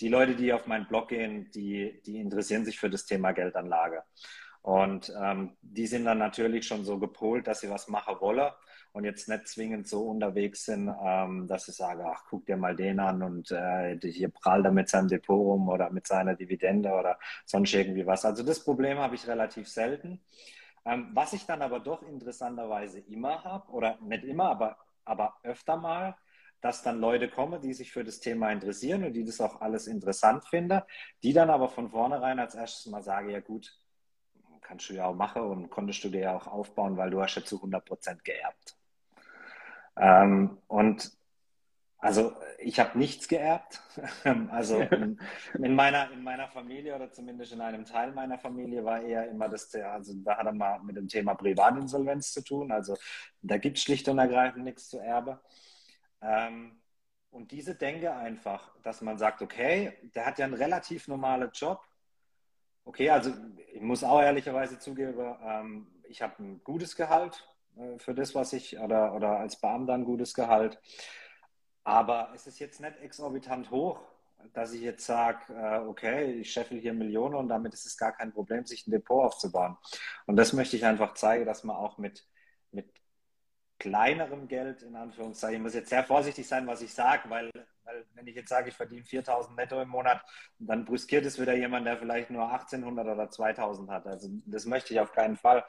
[0.00, 4.02] die Leute, die auf meinen Blog gehen, die, die interessieren sich für das Thema Geldanlage.
[4.62, 8.50] Und ähm, die sind dann natürlich schon so gepolt, dass sie was machen wollen
[8.96, 12.74] und jetzt nicht zwingend so unterwegs sind, ähm, dass sie sagen, ach, guck dir mal
[12.74, 16.90] den an und äh, hier prallt er mit seinem Depot rum oder mit seiner Dividende
[16.92, 18.24] oder sonst irgendwie was.
[18.24, 20.22] Also das Problem habe ich relativ selten.
[20.86, 25.76] Ähm, was ich dann aber doch interessanterweise immer habe, oder nicht immer, aber, aber öfter
[25.76, 26.16] mal,
[26.62, 29.88] dass dann Leute kommen, die sich für das Thema interessieren und die das auch alles
[29.88, 30.80] interessant finden,
[31.22, 33.78] die dann aber von vornherein als erstes mal sagen, ja gut,
[34.62, 37.34] kannst du ja auch machen und konntest du dir ja auch aufbauen, weil du hast
[37.34, 38.74] ja zu 100 Prozent geerbt.
[39.96, 41.12] Ähm, und
[41.98, 43.82] also ich habe nichts geerbt.
[44.50, 45.18] also in,
[45.62, 49.48] in, meiner, in meiner Familie oder zumindest in einem Teil meiner Familie war eher immer
[49.48, 52.70] das, also da hat er mal mit dem Thema Privatinsolvenz zu tun.
[52.70, 52.96] Also
[53.42, 55.38] da gibt es schlicht und ergreifend nichts zu erben.
[56.22, 56.80] Ähm,
[57.30, 61.82] und diese Denke einfach, dass man sagt, okay, der hat ja einen relativ normalen Job.
[62.84, 63.32] Okay, also
[63.72, 67.46] ich muss auch ehrlicherweise zugeben, ähm, ich habe ein gutes Gehalt,
[67.98, 70.80] für das, was ich, oder, oder als Beamter ein gutes Gehalt.
[71.84, 74.00] Aber es ist jetzt nicht exorbitant hoch,
[74.52, 78.12] dass ich jetzt sage, äh, okay, ich scheffel hier Millionen und damit ist es gar
[78.12, 79.76] kein Problem, sich ein Depot aufzubauen.
[80.26, 82.26] Und das möchte ich einfach zeigen, dass man auch mit,
[82.70, 82.92] mit
[83.78, 87.50] kleinerem Geld, in Anführungszeichen, ich muss jetzt sehr vorsichtig sein, was ich sage, weil,
[87.84, 90.24] weil wenn ich jetzt sage, ich verdiene 4000 netto im Monat,
[90.58, 94.06] dann brüskiert es wieder jemand, der vielleicht nur 1800 oder 2000 hat.
[94.06, 95.64] Also das möchte ich auf keinen Fall.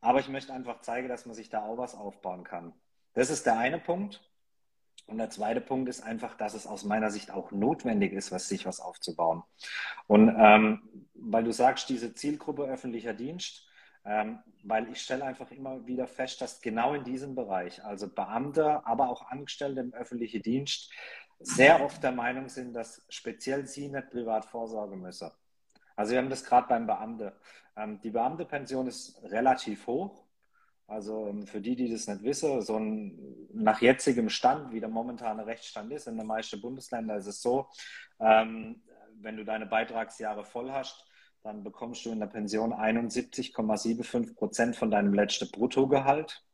[0.00, 2.72] Aber ich möchte einfach zeigen, dass man sich da auch was aufbauen kann.
[3.14, 4.22] Das ist der eine Punkt.
[5.06, 8.48] Und der zweite Punkt ist einfach, dass es aus meiner Sicht auch notwendig ist, was,
[8.48, 9.42] sich was aufzubauen.
[10.06, 13.66] Und ähm, weil du sagst, diese Zielgruppe öffentlicher Dienst,
[14.04, 18.86] ähm, weil ich stelle einfach immer wieder fest, dass genau in diesem Bereich, also Beamte,
[18.86, 20.92] aber auch Angestellte im öffentlichen Dienst,
[21.40, 25.30] sehr oft der Meinung sind, dass speziell sie nicht privat vorsorgen müssen.
[25.96, 27.36] Also wir haben das gerade beim Beamte.
[27.80, 30.24] Ähm, die Beamtepension ist relativ hoch.
[30.86, 34.88] Also ähm, für die, die das nicht wissen, so ein, nach jetzigem Stand, wie der
[34.88, 37.68] momentane Rechtsstand ist, in den meisten Bundesländern ist es so,
[38.18, 38.82] ähm,
[39.14, 41.06] wenn du deine Beitragsjahre voll hast,
[41.42, 46.44] dann bekommst du in der Pension 71,75 Prozent von deinem letzten Bruttogehalt.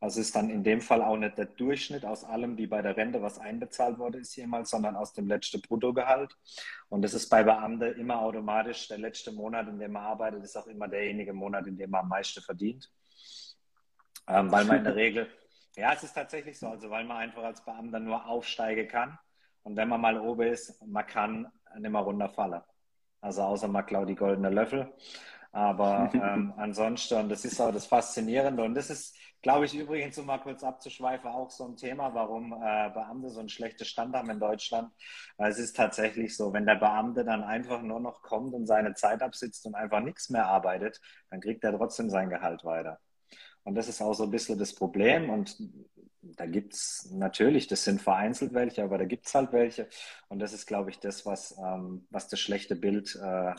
[0.00, 2.96] Also ist dann in dem Fall auch nicht der Durchschnitt aus allem, wie bei der
[2.96, 6.36] Rente, was einbezahlt wurde, ist jemals, sondern aus dem letzten Bruttogehalt.
[6.88, 10.56] Und das ist bei Beamten immer automatisch der letzte Monat, in dem man arbeitet, ist
[10.56, 12.88] auch immer derjenige Monat, in dem man am meisten verdient.
[14.28, 15.28] Ähm, weil man in der Regel,
[15.76, 19.18] ja, es ist tatsächlich so, also weil man einfach als Beamter nur aufsteigen kann.
[19.64, 22.62] Und wenn man mal oben ist, man kann nicht mehr runterfallen.
[23.20, 24.92] Also außer man klaut die goldene Löffel.
[25.58, 28.62] Aber ähm, ansonsten, und das ist auch das Faszinierende.
[28.62, 32.52] Und das ist, glaube ich, übrigens, um mal kurz abzuschweifen, auch so ein Thema, warum
[32.52, 34.92] äh, Beamte so einen schlechten Stand haben in Deutschland.
[35.36, 38.94] Weil es ist tatsächlich so, wenn der Beamte dann einfach nur noch kommt und seine
[38.94, 43.00] Zeit absitzt und einfach nichts mehr arbeitet, dann kriegt er trotzdem sein Gehalt weiter.
[43.64, 45.28] Und das ist auch so ein bisschen das Problem.
[45.28, 45.56] Und
[46.22, 49.88] da gibt es natürlich, das sind vereinzelt welche, aber da gibt es halt welche.
[50.28, 53.54] Und das ist, glaube ich, das, was, ähm, was das schlechte Bild äh,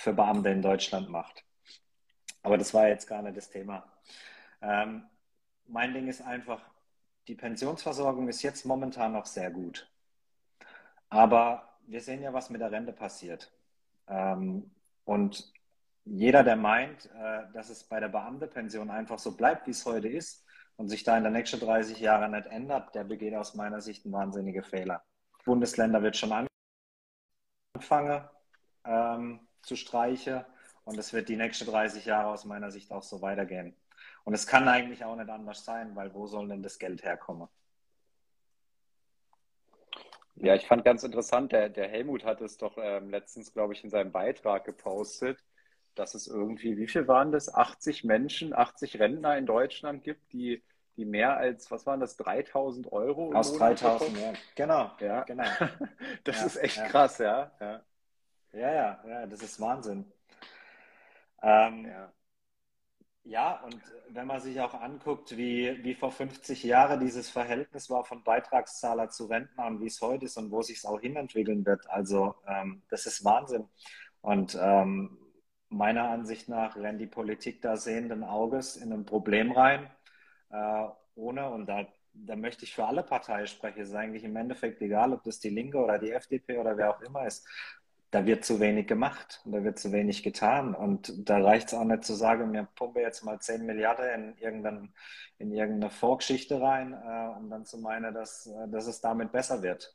[0.00, 1.44] für Beamte in Deutschland macht.
[2.42, 3.84] Aber das war jetzt gar nicht das Thema.
[4.62, 5.04] Ähm,
[5.66, 6.62] mein Ding ist einfach,
[7.28, 9.90] die Pensionsversorgung ist jetzt momentan noch sehr gut.
[11.10, 13.52] Aber wir sehen ja, was mit der Rente passiert.
[14.08, 14.70] Ähm,
[15.04, 15.52] und
[16.06, 20.08] jeder, der meint, äh, dass es bei der Beamtepension einfach so bleibt, wie es heute
[20.08, 23.82] ist und sich da in den nächsten 30 Jahren nicht ändert, der begeht aus meiner
[23.82, 25.04] Sicht einen wahnsinnigen Fehler.
[25.44, 26.48] Bundesländer wird schon
[27.74, 28.24] anfangen
[28.84, 30.44] ähm, zu streichen
[30.84, 33.74] und es wird die nächsten 30 Jahre aus meiner Sicht auch so weitergehen.
[34.24, 37.48] Und es kann eigentlich auch nicht anders sein, weil wo soll denn das Geld herkommen?
[40.36, 43.84] Ja, ich fand ganz interessant, der, der Helmut hat es doch ähm, letztens, glaube ich,
[43.84, 45.38] in seinem Beitrag gepostet,
[45.94, 47.52] dass es irgendwie, wie viel waren das?
[47.52, 50.62] 80 Menschen, 80 Rentner in Deutschland gibt, die,
[50.96, 53.32] die mehr als, was waren das, 3000 Euro?
[53.34, 54.32] Aus 3000, ja.
[54.54, 55.24] Genau, ja.
[55.24, 55.44] genau.
[56.24, 56.86] das ja, ist echt ja.
[56.86, 57.52] krass, ja.
[57.60, 57.82] ja.
[58.52, 60.04] Ja, ja, ja, das ist Wahnsinn.
[61.42, 62.12] Ähm, Ja.
[63.24, 68.04] ja, und wenn man sich auch anguckt, wie, wie vor 50 Jahren dieses Verhältnis war
[68.04, 71.64] von Beitragszahler zu Rentner und wie es heute ist und wo sich es auch hinentwickeln
[71.66, 73.68] wird, also ähm, das ist Wahnsinn.
[74.22, 75.18] Und ähm,
[75.68, 79.90] meiner Ansicht nach rennt die Politik da sehenden Auges in ein Problem rein,
[80.50, 84.36] äh, ohne, und da, da möchte ich für alle Parteien sprechen, es ist eigentlich im
[84.36, 87.46] Endeffekt egal, ob das die Linke oder die FDP oder wer auch immer ist,
[88.10, 90.74] da wird zu wenig gemacht und da wird zu wenig getan.
[90.74, 94.38] Und da reicht es auch nicht zu sagen, wir pumpen jetzt mal 10 Milliarden in,
[94.38, 94.92] irgendein,
[95.38, 99.62] in irgendeine Vorgeschichte rein, äh, um dann zu meinen, dass, äh, dass es damit besser
[99.62, 99.94] wird.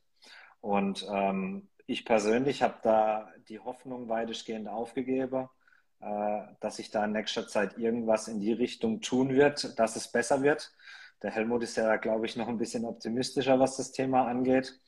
[0.62, 5.50] Und ähm, ich persönlich habe da die Hoffnung weitestgehend aufgegeben,
[6.00, 10.12] äh, dass sich da in nächster Zeit irgendwas in die Richtung tun wird, dass es
[10.12, 10.74] besser wird.
[11.22, 14.80] Der Helmut ist ja, glaube ich, noch ein bisschen optimistischer, was das Thema angeht.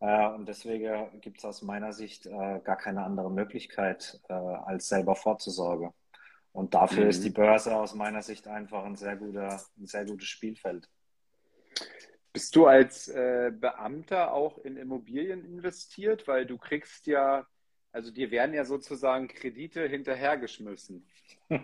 [0.00, 4.88] Äh, und deswegen gibt es aus meiner Sicht äh, gar keine andere Möglichkeit, äh, als
[4.88, 5.92] selber vorzusorgen.
[6.52, 7.10] Und dafür Mhm.
[7.10, 10.88] ist die Börse aus meiner Sicht einfach ein sehr guter, ein sehr gutes Spielfeld.
[12.32, 16.28] Bist du als äh, Beamter auch in Immobilien investiert?
[16.28, 17.46] Weil du kriegst ja,
[17.92, 21.06] also dir werden ja sozusagen Kredite hinterhergeschmissen.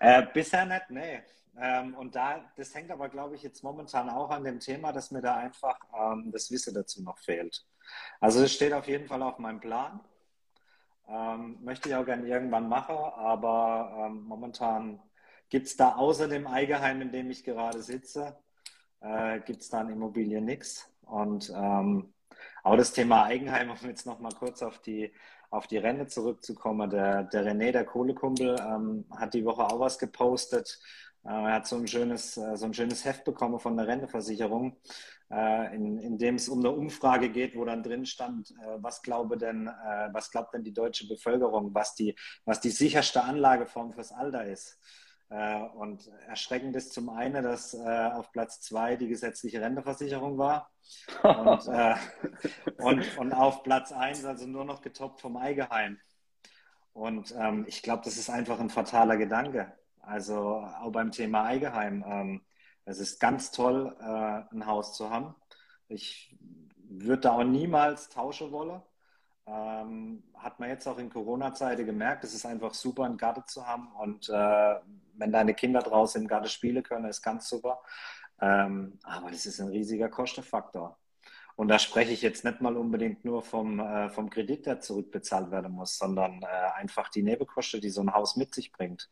[0.00, 1.22] Äh, bisher nicht, nee.
[1.58, 5.10] Ähm, und da, das hängt aber, glaube ich, jetzt momentan auch an dem Thema, dass
[5.10, 7.64] mir da einfach ähm, das Wissen dazu noch fehlt.
[8.20, 10.00] Also es steht auf jeden Fall auf meinem Plan.
[11.08, 15.00] Ähm, möchte ich auch gerne irgendwann machen, aber ähm, momentan
[15.48, 18.38] gibt es da außer dem Eigenheim, in dem ich gerade sitze,
[19.00, 20.88] äh, gibt es da an Immobilien nichts.
[21.02, 22.14] Und ähm,
[22.62, 25.12] auch das Thema Eigenheim, um jetzt noch mal kurz auf die,
[25.50, 26.88] auf die Rente zurückzukommen.
[26.90, 30.78] Der, der René, der Kohlekumpel, ähm, hat die Woche auch was gepostet.
[31.24, 34.76] Äh, er hat so ein schönes, äh, so ein schönes Heft bekommen von der Renteversicherung,
[35.30, 39.36] äh, in, in dem es um eine Umfrage geht, wo dann drin stand, was glaube
[39.36, 39.66] denn,
[40.12, 44.78] was glaubt denn die deutsche Bevölkerung, was die, was die sicherste Anlageform fürs Alter ist.
[45.76, 50.72] Und erschreckend ist zum einen, dass auf Platz zwei die gesetzliche Renteversicherung war
[51.22, 51.68] und,
[52.78, 56.00] und, und auf Platz eins also nur noch getoppt vom Eigenheim.
[56.92, 59.72] Und ähm, ich glaube, das ist einfach ein fataler Gedanke.
[60.00, 62.04] Also auch beim Thema Eigenheim.
[62.06, 62.40] Ähm,
[62.84, 65.34] es ist ganz toll, äh, ein Haus zu haben.
[65.88, 66.36] Ich
[66.88, 68.82] würde da auch niemals tauschen wollen.
[69.46, 73.66] Ähm, hat man jetzt auch in Corona-Zeiten gemerkt, es ist einfach super, einen Garten zu
[73.66, 73.88] haben.
[73.92, 74.74] Und äh,
[75.14, 77.82] wenn deine Kinder draußen im Garten spielen können, ist ganz super.
[78.40, 80.98] Ähm, aber das ist ein riesiger Kostenfaktor.
[81.56, 85.50] Und da spreche ich jetzt nicht mal unbedingt nur vom, äh, vom Kredit, der zurückbezahlt
[85.50, 89.10] werden muss, sondern äh, einfach die Nebenkosten, die so ein Haus mit sich bringt.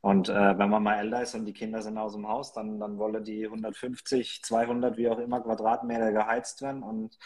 [0.00, 2.80] Und äh, wenn man mal älter ist und die Kinder sind aus dem Haus, dann,
[2.80, 7.18] dann wollen die 150, 200, wie auch immer, Quadratmeter geheizt werden und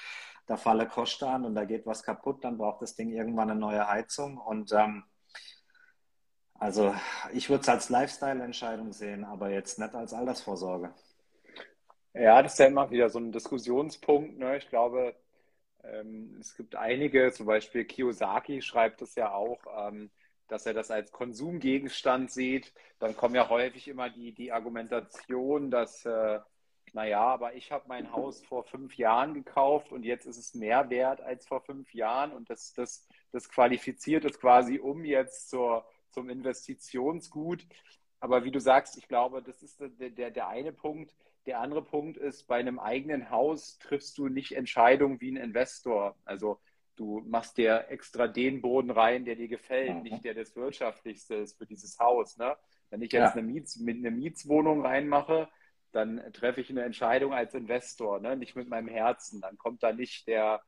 [0.46, 3.58] da falle Kosten an und da geht was kaputt, dann braucht das Ding irgendwann eine
[3.58, 4.38] neue Heizung.
[4.38, 5.04] Und ähm,
[6.54, 6.94] also
[7.32, 10.92] ich würde es als Lifestyle-Entscheidung sehen, aber jetzt nicht als Altersvorsorge.
[12.12, 14.38] Ja, das ist ja immer wieder so ein Diskussionspunkt.
[14.38, 14.56] Ne?
[14.58, 15.16] Ich glaube,
[15.82, 20.10] ähm, es gibt einige, zum Beispiel Kiyosaki schreibt es ja auch, ähm,
[20.48, 22.72] dass er das als Konsumgegenstand sieht.
[22.98, 26.40] Dann kommen ja häufig immer die, die Argumentation, dass, äh,
[26.92, 30.90] naja, aber ich habe mein Haus vor fünf Jahren gekauft und jetzt ist es mehr
[30.90, 35.84] wert als vor fünf Jahren und das, das, das qualifiziert es quasi um jetzt zur,
[36.10, 37.66] zum Investitionsgut.
[38.20, 41.14] Aber wie du sagst, ich glaube, das ist der, der, der eine Punkt.
[41.46, 46.16] Der andere Punkt ist, bei einem eigenen Haus triffst du nicht Entscheidungen wie ein Investor.
[46.24, 46.58] Also
[46.96, 50.02] du machst dir extra den Boden rein, der dir gefällt, mhm.
[50.02, 52.36] nicht der das wirtschaftlichste ist für dieses Haus.
[52.36, 52.56] Ne?
[52.90, 53.40] Wenn ich jetzt ja.
[53.40, 55.48] eine, Miets, eine Mietswohnung reinmache,
[55.92, 58.36] dann treffe ich eine Entscheidung als Investor, ne?
[58.36, 59.40] nicht mit meinem Herzen.
[59.40, 60.60] Dann kommt da nicht der,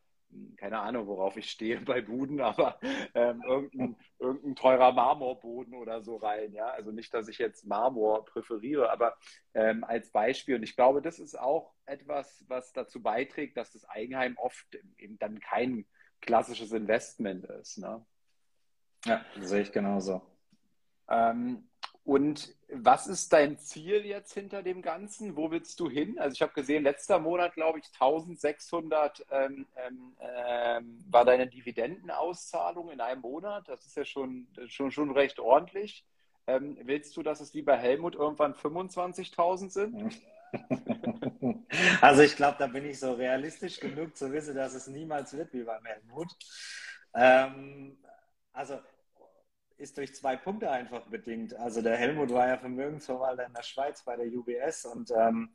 [0.56, 2.78] keine Ahnung, worauf ich stehe bei Buden, aber
[3.14, 6.52] ähm, irgendein, irgendein, teurer Marmorboden oder so rein.
[6.52, 6.68] Ja?
[6.68, 9.16] Also nicht, dass ich jetzt Marmor präferiere, aber
[9.54, 10.56] ähm, als Beispiel.
[10.56, 15.18] Und ich glaube, das ist auch etwas, was dazu beiträgt, dass das Eigenheim oft eben
[15.18, 15.86] dann kein
[16.26, 17.78] klassisches Investment ist.
[17.78, 18.04] Ne?
[19.06, 20.20] Ja, sehe ich genauso.
[21.08, 21.68] Ähm,
[22.04, 25.36] und was ist dein Ziel jetzt hinter dem Ganzen?
[25.36, 26.18] Wo willst du hin?
[26.18, 32.90] Also ich habe gesehen, letzter Monat, glaube ich, 1600 ähm, ähm, ähm, war deine Dividendenauszahlung
[32.90, 33.68] in einem Monat.
[33.68, 36.04] Das ist ja schon, schon, schon recht ordentlich.
[36.46, 40.22] Ähm, willst du, dass es wie bei Helmut irgendwann 25.000 sind?
[42.00, 45.52] Also ich glaube, da bin ich so realistisch genug zu wissen, dass es niemals wird
[45.52, 46.28] wie beim Helmut.
[47.14, 47.98] Ähm,
[48.52, 48.78] also
[49.78, 51.54] ist durch zwei Punkte einfach bedingt.
[51.54, 55.50] Also der Helmut war ja Vermögensverwalter in der Schweiz bei der UBS und ähm,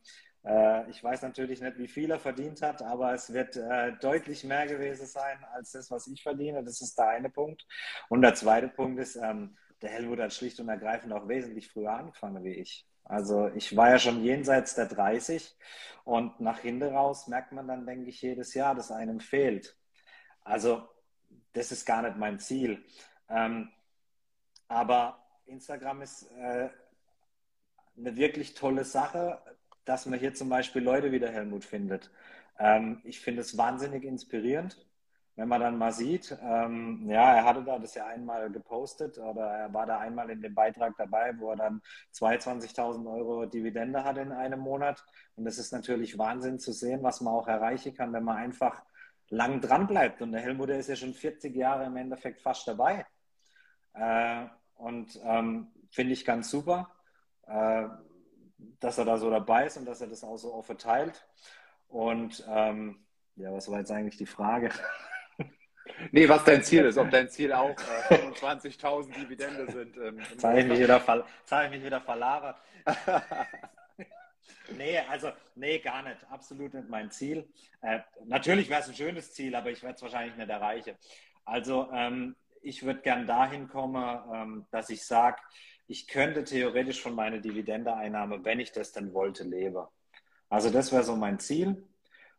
[0.45, 4.43] äh, ich weiß natürlich nicht, wie viel er verdient hat, aber es wird äh, deutlich
[4.43, 6.63] mehr gewesen sein als das, was ich verdiene.
[6.63, 7.65] Das ist der eine Punkt.
[8.09, 11.91] Und der zweite Punkt ist, ähm, der Helmut hat schlicht und ergreifend auch wesentlich früher
[11.91, 12.85] angefangen wie ich.
[13.11, 15.53] Also ich war ja schon jenseits der 30
[16.05, 19.75] und nach hinten raus merkt man dann, denke ich, jedes Jahr, dass einem fehlt.
[20.45, 20.87] Also
[21.51, 22.85] das ist gar nicht mein Ziel.
[23.27, 23.69] Ähm,
[24.69, 26.69] aber Instagram ist äh,
[27.97, 29.41] eine wirklich tolle Sache,
[29.83, 32.11] dass man hier zum Beispiel Leute wie der Helmut findet.
[32.59, 34.77] Ähm, ich finde es wahnsinnig inspirierend,
[35.35, 39.45] wenn man dann mal sieht, ähm, ja, er hatte da das ja einmal gepostet oder
[39.45, 41.81] er war da einmal in dem Beitrag dabei, wo er dann
[42.13, 45.03] 22.000 Euro Dividende hatte in einem Monat.
[45.35, 48.83] Und das ist natürlich Wahnsinn zu sehen, was man auch erreichen kann, wenn man einfach
[49.29, 50.21] lang dran bleibt.
[50.21, 53.05] Und der Helmut, der ist ja schon 40 Jahre im Endeffekt fast dabei.
[53.93, 56.91] Äh, und ähm, finde ich ganz super,
[57.47, 57.87] äh,
[58.79, 61.25] dass er da so dabei ist und dass er das auch so offen teilt.
[61.87, 64.69] Und ähm, ja, was war jetzt eigentlich die Frage?
[66.11, 67.75] Nee, was dein Ziel ist, ob dein Ziel auch
[68.09, 69.97] äh, 25.000 Dividende sind.
[69.97, 71.25] Ähm, jetzt habe ich mich wieder, ver
[71.65, 72.57] ich mich wieder verlagert.
[74.77, 76.17] nee, also, nee, gar nicht.
[76.29, 77.47] Absolut nicht mein Ziel.
[77.81, 80.95] Äh, natürlich wäre es ein schönes Ziel, aber ich werde es wahrscheinlich nicht erreichen.
[81.45, 85.41] Also, ähm, ich würde gern dahin kommen, ähm, dass ich sage,
[85.87, 89.85] ich könnte theoretisch von meiner Dividendeeinnahme, wenn ich das denn wollte, leben.
[90.49, 91.87] Also das wäre so mein Ziel.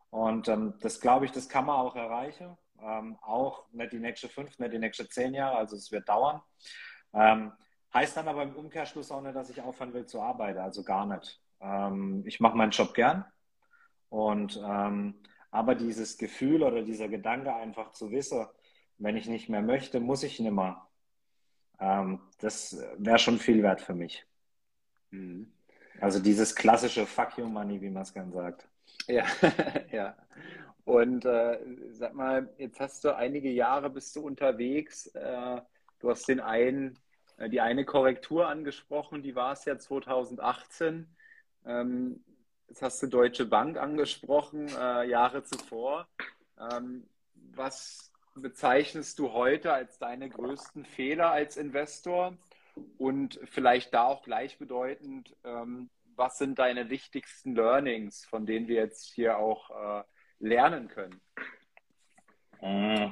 [0.09, 2.57] Und ähm, das glaube ich, das kann man auch erreichen.
[2.85, 6.41] Ähm, auch nicht die nächsten fünf, nicht die nächsten zehn Jahre, also es wird dauern.
[7.13, 7.53] Ähm,
[7.93, 11.05] heißt dann aber im Umkehrschluss auch nicht, dass ich aufhören will zu arbeiten, also gar
[11.05, 11.41] nicht.
[11.61, 13.25] Ähm, ich mache meinen Job gern.
[14.09, 15.15] Und ähm,
[15.49, 18.45] aber dieses Gefühl oder dieser Gedanke einfach zu wissen,
[18.97, 20.89] wenn ich nicht mehr möchte, muss ich nimmer.
[21.79, 24.25] Ähm, das wäre schon viel wert für mich.
[25.11, 25.53] Mhm.
[26.01, 28.67] Also dieses klassische Fuck you Money, wie man es gern sagt.
[29.07, 29.25] Ja,
[29.91, 30.15] ja.
[30.85, 31.59] Und äh,
[31.91, 35.07] sag mal, jetzt hast du einige Jahre bist du unterwegs.
[35.07, 35.61] Äh,
[35.99, 36.99] du hast den einen,
[37.37, 41.15] äh, die eine Korrektur angesprochen, die war es ja 2018.
[41.65, 42.23] Ähm,
[42.67, 46.07] jetzt hast du Deutsche Bank angesprochen, äh, Jahre zuvor.
[46.59, 52.37] Ähm, was bezeichnest du heute als deine größten Fehler als Investor?
[52.97, 59.13] Und vielleicht da auch gleichbedeutend, ähm, was sind deine wichtigsten Learnings, von denen wir jetzt
[59.13, 60.03] hier auch äh,
[60.39, 61.21] lernen können?
[62.61, 63.09] Äh,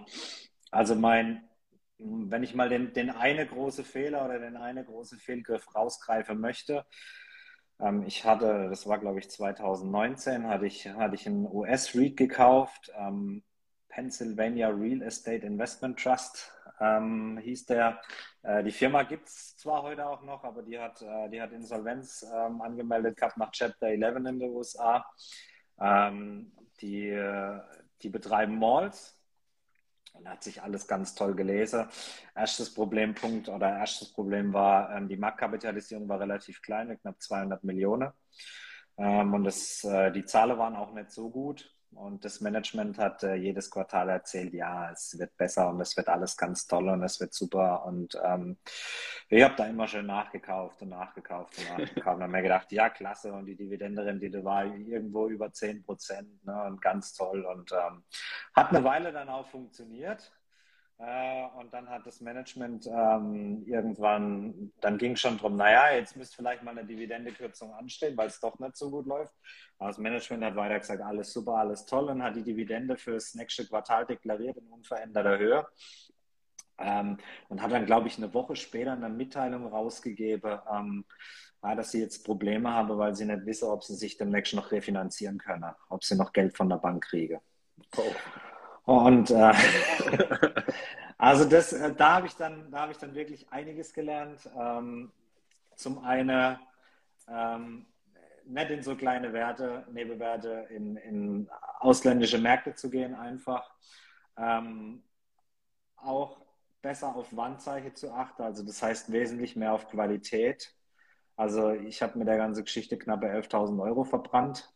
[0.72, 1.50] also mein,
[1.98, 6.86] wenn ich mal den, den eine große Fehler oder den eine große Fehlgriff rausgreifen möchte,
[7.82, 12.92] Ähm, ich hatte, das war glaube ich 2019, hatte ich, hatte ich einen US-REIT gekauft,
[12.96, 13.44] ähm,
[13.92, 18.02] Pennsylvania Real Estate Investment Trust ähm, hieß der.
[18.42, 21.52] Äh, die Firma gibt es zwar heute auch noch, aber die hat, äh, die hat
[21.52, 25.06] Insolvenz ähm, angemeldet gehabt nach Chapter 11 in den USA.
[25.80, 27.16] Ähm, die,
[28.02, 29.22] die betreiben Malls
[30.14, 31.88] und hat sich alles ganz toll gelesen.
[32.36, 38.12] Erstes Problempunkt oder erstes Problem war, ähm, die Marktkapitalisierung war relativ klein, knapp 200 Millionen.
[38.98, 41.74] Ähm, und das, äh, die Zahlen waren auch nicht so gut.
[41.94, 46.08] Und das Management hat äh, jedes Quartal erzählt, ja, es wird besser und es wird
[46.08, 47.86] alles ganz toll und es wird super.
[47.86, 48.58] Und ähm,
[49.30, 52.16] ich habe da immer schön nachgekauft und nachgekauft und nachgekauft.
[52.16, 53.34] und habe mir gedacht, ja, klasse.
[53.34, 57.46] Und die Dividendenrendite war irgendwo über 10 Prozent ne, und ganz toll.
[57.46, 58.04] Und ähm,
[58.56, 60.32] hat eine Weile dann auch funktioniert.
[61.04, 66.36] Äh, und dann hat das Management ähm, irgendwann, dann ging schon drum, naja, jetzt müsste
[66.36, 69.34] vielleicht mal eine Dividendekürzung anstehen, weil es doch nicht so gut läuft.
[69.80, 73.34] Aber das Management hat weiter gesagt, alles super, alles toll und hat die Dividende fürs
[73.34, 75.66] nächste Quartal deklariert in unveränderter Höhe.
[76.78, 77.18] Ähm,
[77.50, 81.06] und hat dann, glaube ich, eine Woche später eine Mitteilung rausgegeben, ähm,
[81.62, 85.40] dass sie jetzt Probleme haben, weil sie nicht wissen, ob sie sich demnächst noch refinanzieren
[85.40, 87.40] können, ob sie noch Geld von der Bank kriegen.
[87.98, 88.04] Oh.
[88.84, 89.54] Und äh,
[91.22, 94.50] also das, äh, da habe ich dann, da habe ich dann wirklich einiges gelernt.
[94.58, 95.12] Ähm,
[95.76, 96.58] zum einen
[97.28, 97.86] ähm,
[98.46, 101.50] nicht in so kleine Werte, Nebenwerte, in, in
[101.80, 103.74] ausländische Märkte zu gehen einfach.
[104.38, 105.04] Ähm,
[105.96, 106.42] auch
[106.82, 110.74] besser auf Wandzeichen zu achten, also das heißt wesentlich mehr auf Qualität.
[111.36, 114.72] Also ich habe mit der ganzen Geschichte knappe 11.000 Euro verbrannt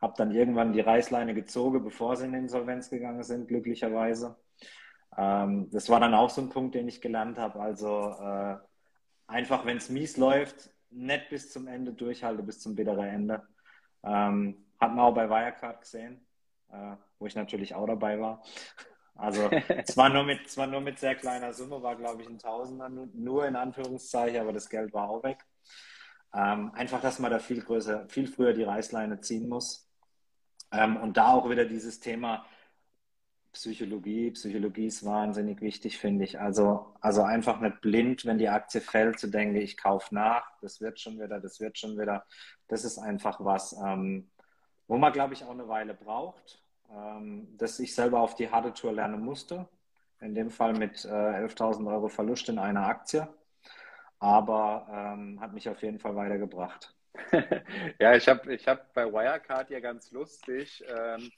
[0.00, 4.36] habe dann irgendwann die Reißleine gezogen, bevor sie in Insolvenz gegangen sind, glücklicherweise.
[5.18, 7.60] Ähm, das war dann auch so ein Punkt, den ich gelernt habe.
[7.60, 8.56] Also äh,
[9.26, 13.42] einfach, wenn es mies läuft, nicht bis zum Ende durchhalte, bis zum bitteren Ende.
[14.04, 16.24] Ähm, hat man auch bei Wirecard gesehen,
[16.70, 18.42] äh, wo ich natürlich auch dabei war.
[19.16, 19.50] Also
[19.86, 23.44] zwar nur mit, zwar nur mit sehr kleiner Summe, war glaube ich ein Tausender, nur
[23.44, 25.44] in Anführungszeichen, aber das Geld war auch weg.
[26.32, 29.90] Ähm, einfach, dass man da viel größer, viel früher die Reißleine ziehen muss.
[30.70, 32.46] Ähm, und da auch wieder dieses Thema
[33.58, 34.30] Psychologie.
[34.30, 36.38] Psychologie ist wahnsinnig wichtig, finde ich.
[36.38, 40.80] Also, also einfach nicht blind, wenn die Aktie fällt, zu denken, ich kaufe nach, das
[40.80, 42.24] wird schon wieder, das wird schon wieder.
[42.68, 44.30] Das ist einfach was, ähm,
[44.86, 48.72] wo man, glaube ich, auch eine Weile braucht, ähm, dass ich selber auf die harte
[48.74, 49.68] Tour lernen musste.
[50.20, 53.26] In dem Fall mit äh, 11.000 Euro Verlust in einer Aktie.
[54.20, 56.94] Aber ähm, hat mich auf jeden Fall weitergebracht.
[57.98, 61.30] ja, ich habe ich hab bei Wirecard ja ganz lustig, ähm, äh,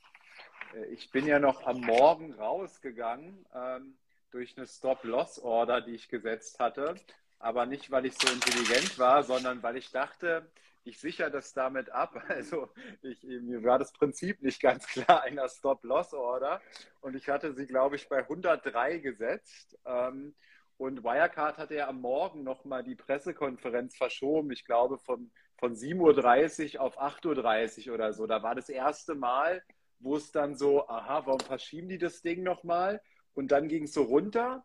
[0.91, 3.97] ich bin ja noch am Morgen rausgegangen ähm,
[4.31, 6.95] durch eine Stop-Loss-Order, die ich gesetzt hatte.
[7.39, 10.51] Aber nicht, weil ich so intelligent war, sondern weil ich dachte,
[10.85, 12.23] ich sichere das damit ab.
[12.29, 12.69] Also
[13.03, 16.61] ich, mir war das Prinzip nicht ganz klar einer Stop-Loss-Order.
[17.01, 19.79] Und ich hatte sie, glaube ich, bei 103 gesetzt.
[19.85, 20.35] Ähm,
[20.77, 26.77] und Wirecard hatte ja am Morgen nochmal die Pressekonferenz verschoben, ich glaube von, von 7.30
[26.77, 28.27] Uhr auf 8.30 Uhr oder so.
[28.27, 29.63] Da war das erste Mal,
[30.01, 33.01] wo es dann so, aha, warum verschieben die das Ding nochmal?
[33.35, 34.65] Und dann ging es so runter.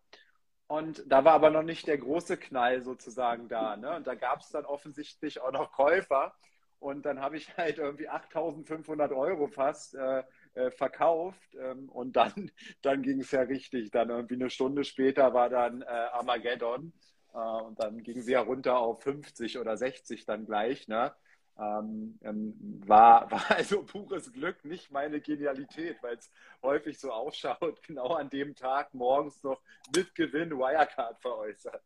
[0.67, 3.77] Und da war aber noch nicht der große Knall sozusagen da.
[3.77, 3.95] Ne?
[3.95, 6.33] Und da gab es dann offensichtlich auch noch Käufer.
[6.79, 10.23] Und dann habe ich halt irgendwie 8.500 Euro fast äh,
[10.55, 13.91] äh, verkauft ähm, und dann, dann ging es ja richtig.
[13.91, 16.93] Dann irgendwie eine Stunde später war dann äh, Armageddon
[17.33, 20.88] äh, und dann ging sie ja runter auf 50 oder 60 dann gleich.
[20.88, 21.13] Ne?
[21.58, 26.30] Ähm, ähm, war, war also pures Glück, nicht meine Genialität, weil es
[26.62, 29.62] häufig so ausschaut, genau an dem Tag morgens noch
[29.95, 31.84] mit Gewinn Wirecard veräußert.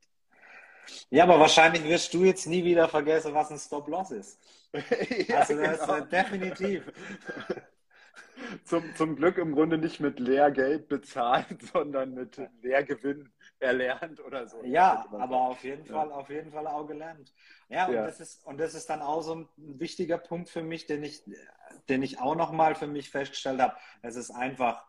[1.11, 4.39] Ja, aber wahrscheinlich wirst du jetzt nie wieder vergessen, was ein Stop-Loss ist.
[5.27, 5.95] ja, also das genau.
[5.95, 6.91] ist definitiv
[8.63, 13.31] zum, zum Glück im Grunde nicht mit Lehrgeld bezahlt, sondern mit Lehrgewinn
[13.99, 14.63] erlernt oder so.
[14.63, 15.93] Ja, aber auf jeden ja.
[15.93, 17.33] Fall, auf jeden Fall auch gelernt.
[17.69, 18.05] Ja, und, ja.
[18.05, 21.23] Das ist, und das ist dann auch so ein wichtiger Punkt für mich, den ich,
[21.87, 23.75] den ich auch nochmal für mich festgestellt habe.
[24.01, 24.85] Es ist einfach,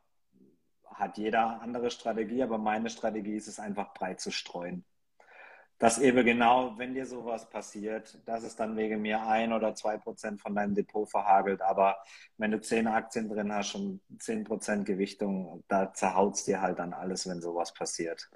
[0.86, 4.84] hat jeder andere Strategie, aber meine Strategie ist es einfach breit zu streuen
[5.81, 9.97] dass eben genau, wenn dir sowas passiert, dass es dann wegen mir ein oder zwei
[9.97, 11.62] Prozent von deinem Depot verhagelt.
[11.62, 11.97] Aber
[12.37, 16.78] wenn du zehn Aktien drin hast und zehn Prozent Gewichtung, da zerhaut es dir halt
[16.78, 18.28] dann alles, wenn sowas passiert.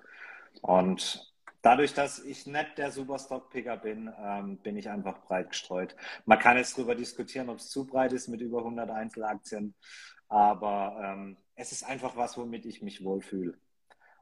[0.63, 5.95] Und dadurch, dass ich nicht der Superstock-Picker bin, ähm, bin ich einfach breit gestreut.
[6.25, 9.75] Man kann jetzt darüber diskutieren, ob es zu breit ist mit über 100 Einzelaktien.
[10.29, 13.59] Aber ähm, es ist einfach was, womit ich mich wohlfühle.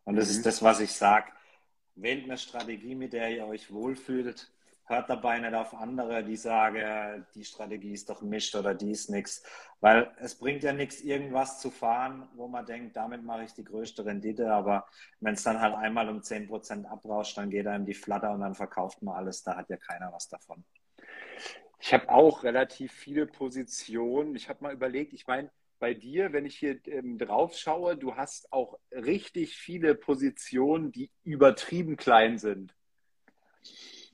[0.02, 0.38] Und das mhm.
[0.38, 1.30] ist das, was ich sage
[1.94, 4.50] wählt eine Strategie, mit der ihr euch wohlfühlt.
[4.84, 9.10] hört dabei nicht auf andere, die sagen, die Strategie ist doch mischt oder die ist
[9.10, 9.42] nichts.
[9.80, 13.64] Weil es bringt ja nichts, irgendwas zu fahren, wo man denkt, damit mache ich die
[13.64, 14.52] größte Rendite.
[14.52, 14.86] Aber
[15.20, 18.54] wenn es dann halt einmal um 10% abrauscht, dann geht einem die Flatter und dann
[18.54, 19.42] verkauft man alles.
[19.42, 20.64] Da hat ja keiner was davon.
[21.80, 24.36] Ich habe auch relativ viele Positionen.
[24.36, 25.50] Ich habe mal überlegt, ich meine,
[25.82, 31.10] bei dir, wenn ich hier ähm, drauf schaue, du hast auch richtig viele Positionen, die
[31.24, 32.72] übertrieben klein sind.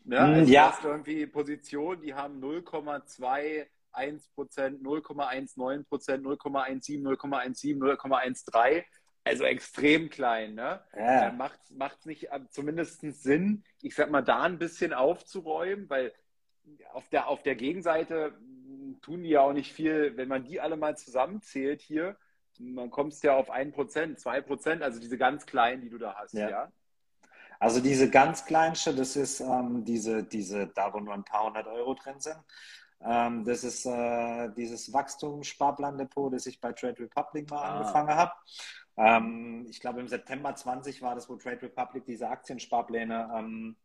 [0.02, 0.16] Ne?
[0.16, 0.68] Mm, also ja.
[0.68, 8.84] Du hast irgendwie Positionen, die haben 0,21 Prozent, 0,19 Prozent, 0,17, 0,17, 0,13.
[9.24, 10.54] Also extrem klein.
[10.54, 10.82] Ne?
[10.96, 11.32] Ja.
[11.32, 11.60] Macht
[12.00, 16.14] es nicht äh, zumindest Sinn, ich sag mal, da ein bisschen aufzuräumen, weil
[16.94, 18.47] auf der, auf der Gegenseite hm,
[19.08, 22.16] tun die ja auch nicht viel, wenn man die alle mal zusammenzählt hier,
[22.58, 26.50] man kommt ja auf 1%, 2%, also diese ganz kleinen, die du da hast, Ja.
[26.50, 26.72] ja.
[27.60, 31.66] Also diese ganz kleinste, das ist ähm, diese, diese, da wo nur ein paar hundert
[31.66, 32.38] Euro drin sind.
[33.00, 37.78] Ähm, das ist äh, dieses Wachstumssparplandepot, das ich bei Trade Republic mal Ah.
[37.78, 38.32] angefangen habe.
[38.96, 43.76] Ähm, ich glaube, im September 20 war das, wo Trade Republic diese Aktiensparpläne ähm,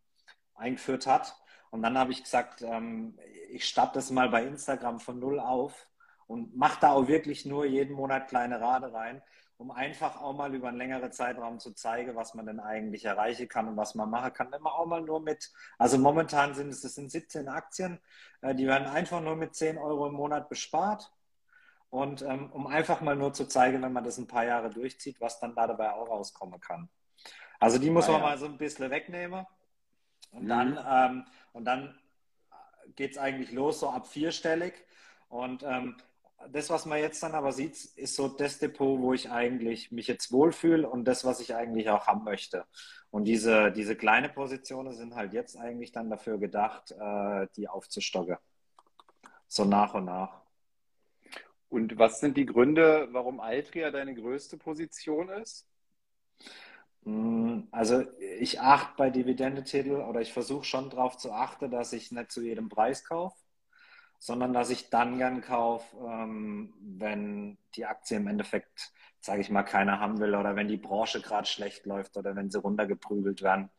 [0.56, 1.36] eingeführt hat.
[1.74, 3.18] Und dann habe ich gesagt, ähm,
[3.50, 5.88] ich starte das mal bei Instagram von null auf
[6.28, 9.24] und mache da auch wirklich nur jeden Monat kleine Rade rein,
[9.58, 13.48] um einfach auch mal über einen längeren Zeitraum zu zeigen, was man denn eigentlich erreichen
[13.48, 14.52] kann und was man machen kann.
[14.52, 18.00] Wenn man auch mal nur mit, also momentan sind es, es sind 17 Aktien,
[18.42, 21.12] äh, die werden einfach nur mit 10 Euro im Monat bespart.
[21.90, 25.22] Und ähm, um einfach mal nur zu zeigen, wenn man das ein paar Jahre durchzieht,
[25.22, 26.90] was dann da dabei auch rauskommen kann.
[27.60, 28.24] Also die muss Ah, man ja.
[28.24, 29.46] mal so ein bisschen wegnehmen.
[30.32, 30.50] Und Mhm.
[30.50, 31.98] dann, ähm, und dann
[32.96, 34.74] geht es eigentlich los, so ab vierstellig.
[35.30, 35.96] Und ähm,
[36.52, 40.08] das, was man jetzt dann aber sieht, ist so das Depot, wo ich eigentlich mich
[40.08, 42.66] jetzt wohlfühle und das, was ich eigentlich auch haben möchte.
[43.10, 48.38] Und diese, diese kleine Positionen sind halt jetzt eigentlich dann dafür gedacht, äh, die aufzustocken.
[49.48, 50.42] So nach und nach.
[51.70, 55.68] Und was sind die Gründe, warum Altria deine größte Position ist?
[57.06, 58.04] Mm, Also
[58.40, 62.42] ich achte bei Dividendetitel oder ich versuche schon darauf zu achten, dass ich nicht zu
[62.42, 63.36] jedem Preis kaufe,
[64.20, 69.64] sondern dass ich dann gern kaufe, ähm, wenn die Aktie im Endeffekt, sage ich mal,
[69.64, 73.70] keiner haben will oder wenn die Branche gerade schlecht läuft oder wenn sie runtergeprügelt werden.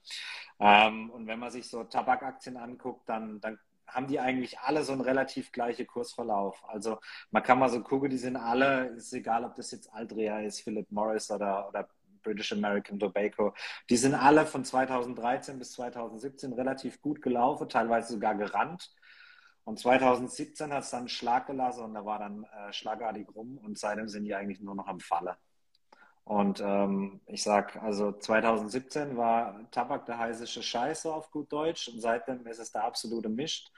[0.60, 4.92] Ähm, und wenn man sich so Tabakaktien anguckt, dann, dann haben die eigentlich alle so
[4.92, 6.62] einen relativ gleichen Kursverlauf.
[6.68, 6.98] Also
[7.30, 10.62] man kann mal so gucken, die sind alle, ist egal, ob das jetzt Altria ist,
[10.62, 11.88] Philip Morris oder, oder
[12.24, 13.54] British American Tobacco,
[13.88, 18.92] die sind alle von 2013 bis 2017 relativ gut gelaufen, teilweise sogar gerannt.
[19.64, 23.58] Und 2017 hat es dann einen Schlag gelassen und da war dann äh, schlagartig rum
[23.58, 25.36] und seitdem sind die eigentlich nur noch am Falle.
[26.24, 32.00] Und ähm, ich sag, also 2017 war Tabak der heißeste Scheiße auf gut Deutsch und
[32.00, 33.70] seitdem ist es der absolute Mist.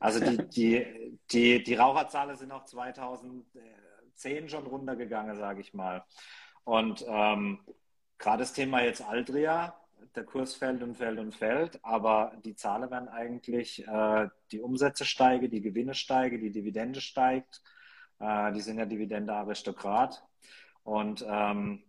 [0.00, 6.04] Also die, die, die, die Raucherzahlen sind auch 2010 schon runtergegangen, sage ich mal.
[6.64, 7.60] Und ähm,
[8.22, 9.74] gerade das Thema jetzt Altria,
[10.14, 15.04] der Kurs fällt und fällt und fällt, aber die Zahlen werden eigentlich, äh, die Umsätze
[15.04, 17.62] steigen, die Gewinne steigen, die Dividende steigt.
[18.20, 20.22] Äh, die sind ja Dividende-Aristokrat.
[20.84, 21.82] Und ähm,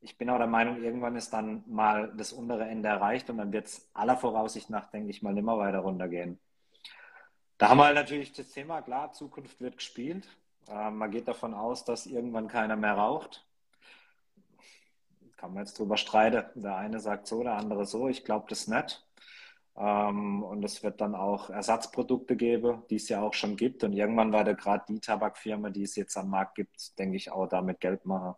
[0.00, 3.52] ich bin auch der Meinung, irgendwann ist dann mal das untere Ende erreicht und dann
[3.52, 6.38] wird es aller Voraussicht nach, denke ich mal, nimmer weiter runtergehen.
[7.58, 10.28] Da haben wir natürlich das Thema, klar, Zukunft wird gespielt.
[10.68, 13.47] Äh, man geht davon aus, dass irgendwann keiner mehr raucht.
[15.38, 16.60] Kann man jetzt drüber streiten.
[16.60, 18.08] Der eine sagt so, der andere so.
[18.08, 19.06] Ich glaube das nicht.
[19.76, 23.84] Ähm, und es wird dann auch Ersatzprodukte geben, die es ja auch schon gibt.
[23.84, 27.46] Und irgendwann werde gerade die Tabakfirma, die es jetzt am Markt gibt, denke ich, auch
[27.46, 28.34] damit Geld machen.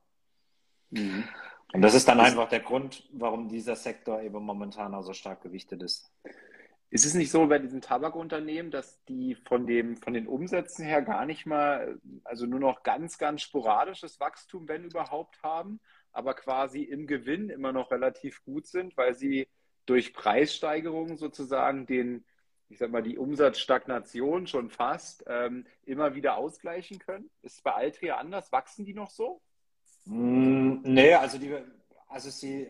[0.90, 1.24] Mhm.
[1.72, 5.40] Und das ist dann einfach der Grund, warum dieser Sektor eben momentan auch so stark
[5.40, 6.12] gewichtet ist.
[6.90, 11.01] Ist es nicht so bei diesen Tabakunternehmen, dass die von dem, von den Umsätzen her
[11.01, 15.80] gar nicht mal, also nur noch ganz, ganz sporadisches Wachstum, wenn überhaupt haben,
[16.12, 19.48] aber quasi im Gewinn immer noch relativ gut sind, weil sie
[19.86, 22.24] durch Preissteigerungen sozusagen den,
[22.68, 27.30] ich sag mal, die Umsatzstagnation schon fast ähm, immer wieder ausgleichen können?
[27.42, 28.52] Ist es bei Altria anders?
[28.52, 29.40] Wachsen die noch so?
[30.06, 31.56] Mm, nee, also die,
[32.08, 32.68] also sie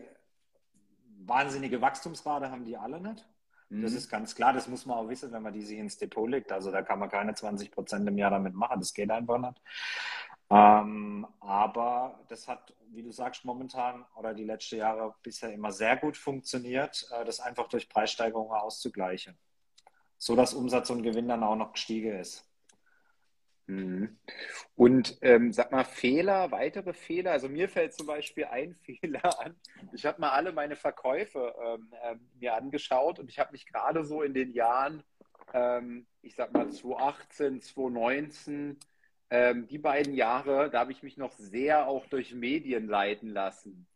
[1.25, 3.25] wahnsinnige Wachstumsrate haben die alle nicht.
[3.73, 6.29] Das ist ganz klar, das muss man auch wissen, wenn man die sich ins Depot
[6.29, 6.51] legt.
[6.51, 9.61] Also da kann man keine 20 Prozent im Jahr damit machen, das geht einfach nicht.
[10.51, 15.95] Ähm, aber das hat, wie du sagst, momentan oder die letzten Jahre bisher immer sehr
[15.95, 19.37] gut funktioniert, äh, das einfach durch Preissteigerungen auszugleichen.
[20.17, 22.45] So dass Umsatz und Gewinn dann auch noch gestiegen ist.
[23.67, 24.19] Mhm.
[24.75, 27.31] Und ähm, sag mal, Fehler, weitere Fehler.
[27.31, 29.55] Also mir fällt zum Beispiel ein Fehler an.
[29.93, 34.03] Ich habe mal alle meine Verkäufe ähm, ähm, mir angeschaut und ich habe mich gerade
[34.03, 35.01] so in den Jahren
[35.53, 38.79] ähm, ich sag mal 2018, 2019,
[39.31, 43.87] ähm, die beiden Jahre, da habe ich mich noch sehr auch durch Medien leiten lassen.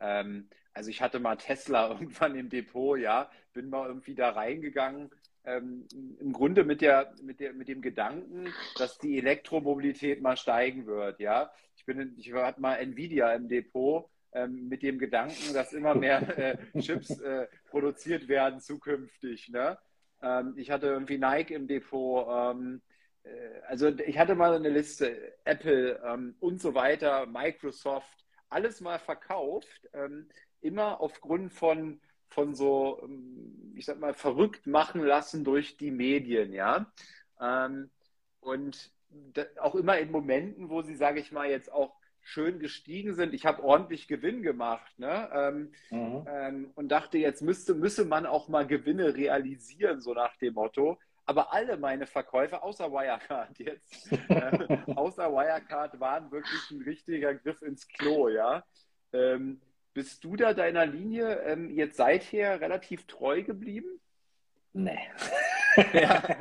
[0.00, 5.10] Ähm, also ich hatte mal Tesla irgendwann im Depot, ja, bin mal irgendwie da reingegangen,
[5.44, 5.86] ähm,
[6.20, 11.18] im Grunde mit, der, mit, der, mit dem Gedanken, dass die Elektromobilität mal steigen wird,
[11.20, 11.50] ja.
[11.76, 16.38] Ich bin, ich hatte mal Nvidia im Depot ähm, mit dem Gedanken, dass immer mehr
[16.74, 19.76] äh, Chips äh, produziert werden zukünftig, ne?
[20.22, 22.93] Ähm, ich hatte irgendwie Nike im Depot, ähm, äh,
[23.68, 29.88] also ich hatte mal eine Liste, Apple ähm, und so weiter, Microsoft, alles mal verkauft,
[29.92, 30.28] ähm,
[30.60, 36.52] immer aufgrund von, von so, ähm, ich sag mal, verrückt machen lassen durch die Medien,
[36.52, 36.92] ja.
[37.40, 37.90] Ähm,
[38.40, 38.92] und
[39.60, 43.34] auch immer in Momenten, wo sie, sage ich mal, jetzt auch schön gestiegen sind.
[43.34, 45.28] Ich habe ordentlich Gewinn gemacht ne?
[45.32, 46.26] Ähm, mhm.
[46.26, 50.98] ähm, und dachte, jetzt müsste, müsse man auch mal Gewinne realisieren, so nach dem Motto.
[51.26, 57.62] Aber alle meine Verkäufe, außer Wirecard jetzt, äh, außer Wirecard waren wirklich ein richtiger Griff
[57.62, 58.64] ins Klo, ja.
[59.12, 59.60] Ähm,
[59.94, 64.00] bist du da deiner Linie ähm, jetzt seither relativ treu geblieben?
[64.72, 64.98] Nee.
[65.92, 66.22] ja.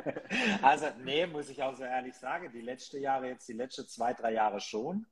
[0.64, 2.52] Also, nee, muss ich auch so ehrlich sagen.
[2.52, 5.06] Die letzten Jahre, jetzt die letzten zwei, drei Jahre schon.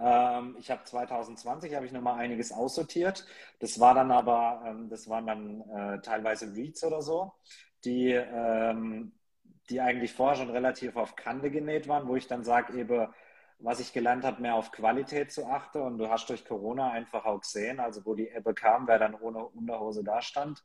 [0.00, 3.24] Ähm, ich habe 2020 habe ich nochmal einiges aussortiert.
[3.60, 7.32] Das war dann aber, ähm, das waren dann äh, teilweise Reads oder so,
[7.84, 9.12] die, ähm,
[9.70, 13.08] die eigentlich vorher schon relativ auf Kante genäht waren, wo ich dann sage, eben,
[13.58, 15.80] was ich gelernt habe, mehr auf Qualität zu achten.
[15.82, 19.14] Und du hast durch Corona einfach auch gesehen, also wo die Ebbe kam, wer dann
[19.14, 20.62] ohne Unterhose da stand.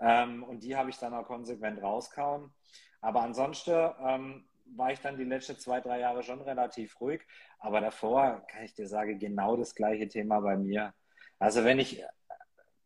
[0.00, 2.50] Ähm, und die habe ich dann auch konsequent rauskauen.
[3.00, 4.44] Aber ansonsten ähm,
[4.76, 7.22] war ich dann die letzten zwei, drei Jahre schon relativ ruhig.
[7.58, 10.94] Aber davor kann ich dir sagen, genau das gleiche Thema bei mir.
[11.38, 12.02] Also wenn ich,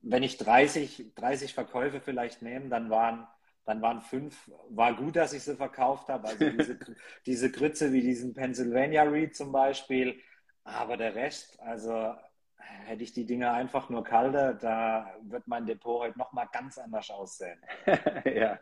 [0.01, 3.27] wenn ich 30, 30 Verkäufe vielleicht nehme, dann waren,
[3.65, 6.29] dann waren fünf, war gut, dass ich sie verkauft habe.
[6.29, 6.79] Also diese,
[7.27, 10.21] diese Grütze wie diesen Pennsylvania Reed zum Beispiel.
[10.65, 12.15] Aber der Rest, also
[12.57, 17.11] hätte ich die Dinge einfach nur kalte, da wird mein Depot heute nochmal ganz anders
[17.11, 17.59] aussehen.
[18.25, 18.59] ja.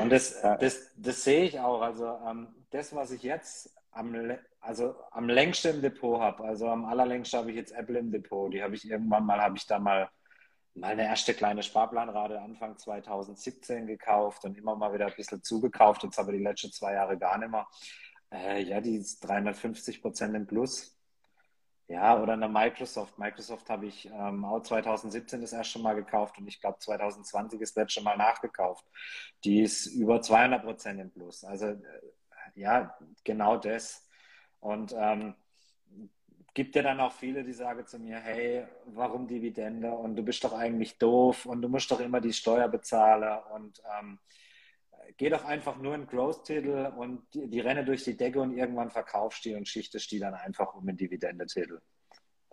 [0.00, 1.82] Und das, das, das sehe ich auch.
[1.82, 4.14] Also ähm, das, was ich jetzt am,
[4.60, 8.52] also am längsten im Depot habe, also am allerlängsten habe ich jetzt Apple im Depot.
[8.52, 10.08] Die habe ich irgendwann mal, habe ich da mal,
[10.74, 16.02] mal eine erste kleine Sparplanrate Anfang 2017 gekauft und immer mal wieder ein bisschen zugekauft.
[16.02, 17.66] Jetzt aber die letzten zwei Jahre gar nicht mehr.
[18.32, 20.98] Äh, ja, die ist 350 Prozent im Plus.
[21.86, 23.18] Ja, oder eine Microsoft.
[23.18, 27.76] Microsoft habe ich ähm, auch 2017 das erste Mal gekauft und ich glaube 2020 ist
[27.76, 28.86] das letzte Mal nachgekauft.
[29.44, 31.44] Die ist über 200 Prozent im Plus.
[31.44, 31.78] Also äh,
[32.54, 34.08] ja, genau das.
[34.60, 35.34] Und ähm,
[36.54, 39.90] gibt ja dann auch viele, die sagen zu mir, hey, warum Dividende?
[39.90, 43.82] Und du bist doch eigentlich doof und du musst doch immer die Steuer bezahlen und
[43.98, 44.20] ähm,
[45.16, 48.90] geh doch einfach nur in Growth-Titel und die, die, renne durch die Decke und irgendwann
[48.90, 51.80] verkaufst du die und schichtest die dann einfach um in Dividendetitel.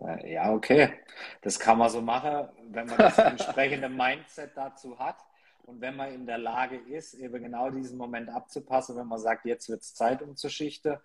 [0.00, 0.92] Äh, ja, okay,
[1.40, 5.16] das kann man so machen, wenn man das entsprechende Mindset dazu hat
[5.62, 9.44] und wenn man in der Lage ist, eben genau diesen Moment abzupassen, wenn man sagt,
[9.44, 10.96] jetzt wird es Zeit umzuschichten.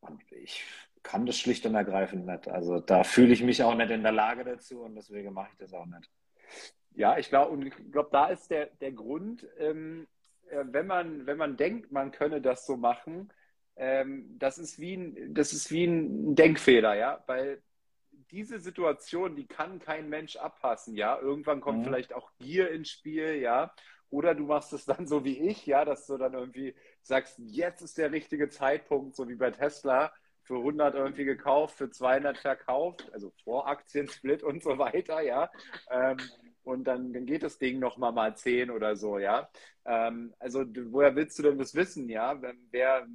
[0.00, 0.62] Und ich
[1.02, 2.48] kann das schlicht und ergreifend nicht.
[2.48, 5.58] Also da fühle ich mich auch nicht in der Lage dazu und deswegen mache ich
[5.58, 6.10] das auch nicht.
[6.94, 10.06] Ja, ich glaube, und ich glaube, da ist der, der Grund, ähm,
[10.50, 13.32] äh, wenn man, wenn man denkt, man könne das so machen,
[13.76, 17.62] ähm, das ist wie ein, das ist wie ein Denkfehler, ja, weil
[18.30, 21.18] diese Situation, die kann kein Mensch abpassen, ja.
[21.18, 21.84] Irgendwann kommt mhm.
[21.84, 23.72] vielleicht auch Gier ins Spiel, ja.
[24.10, 27.82] Oder du machst es dann so wie ich, ja, dass du dann irgendwie sagst, jetzt
[27.82, 30.12] ist der richtige Zeitpunkt, so wie bei Tesla,
[30.48, 35.50] für 100 irgendwie gekauft, für 200 verkauft, also Voraktiensplit und so weiter, ja.
[35.90, 36.16] Ähm,
[36.64, 39.50] und dann, dann geht das Ding nochmal mal 10 oder so, ja.
[39.84, 42.40] Ähm, also woher willst du denn das wissen, ja?
[42.70, 43.06] Wer,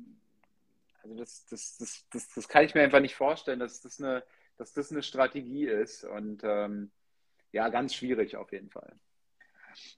[1.02, 4.24] also das, das, das, das, das kann ich mir einfach nicht vorstellen, dass das eine,
[4.58, 6.04] dass das eine Strategie ist.
[6.04, 6.92] Und ähm,
[7.52, 8.94] ja, ganz schwierig auf jeden Fall.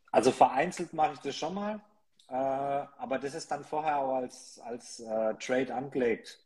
[0.09, 1.81] Also vereinzelt mache ich das schon mal,
[2.29, 6.44] äh, aber das ist dann vorher auch als, als äh, Trade angelegt.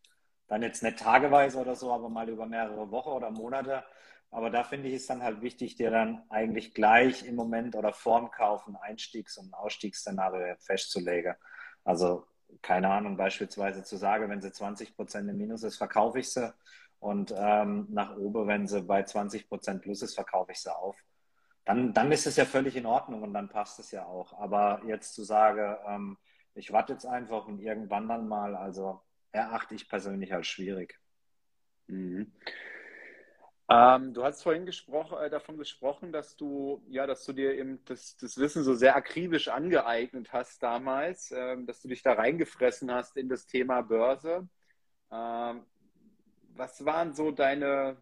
[0.49, 3.83] Dann jetzt nicht tageweise oder so, aber mal über mehrere Wochen oder Monate.
[4.31, 7.93] Aber da finde ich es dann halt wichtig, dir dann eigentlich gleich im Moment oder
[7.93, 11.35] vorm Kaufen Einstiegs- und Ausstiegsszenario festzulegen.
[11.83, 12.25] Also
[12.61, 16.53] keine Ahnung, beispielsweise zu sagen, wenn sie 20 Prozent im Minus ist, verkaufe ich sie.
[16.99, 20.97] Und ähm, nach oben, wenn sie bei 20 Prozent plus ist, verkaufe ich sie auf
[21.69, 24.33] dann, dann ist es ja völlig in Ordnung und dann passt es ja auch.
[24.39, 26.17] Aber jetzt zu sagen, ähm,
[26.55, 30.99] ich warte jetzt einfach und irgendwann dann mal, also erachte ich persönlich als schwierig.
[31.87, 32.31] Mhm.
[33.71, 37.83] Ähm, du hast vorhin gespro äh, davon gesprochen, dass du, ja, dass du dir eben
[37.85, 42.91] das, das Wissen so sehr akribisch angeeignet hast damals, ähm, dass du dich da reingefressen
[42.91, 44.49] hast in das Thema Börse.
[45.11, 45.63] Ähm,
[46.55, 47.97] was waren so deine,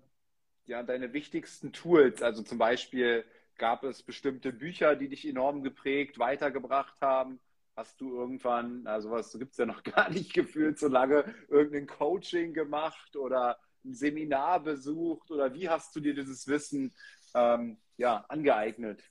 [0.66, 2.22] ja, deine wichtigsten Tools?
[2.24, 3.26] Also zum Beispiel
[3.58, 7.42] gab es bestimmte Bücher, die dich enorm geprägt, weitergebracht haben?
[7.78, 11.86] Hast du irgendwann, also was gibt es ja noch gar nicht gefühlt so lange, irgendein
[11.86, 16.92] Coaching gemacht oder ein Seminar besucht oder wie hast du dir dieses Wissen
[17.36, 19.04] ähm, ja, angeeignet?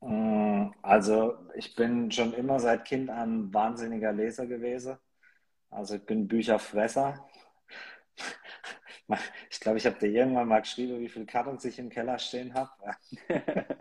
[0.00, 4.96] Mm, also ich bin schon immer seit Kind an wahnsinniger Leser gewesen.
[5.68, 7.27] Also ich bin Bücherfresser.
[9.50, 12.54] Ich glaube, ich habe dir irgendwann mal geschrieben, wie viele Kartons ich im Keller stehen
[12.54, 12.70] habe.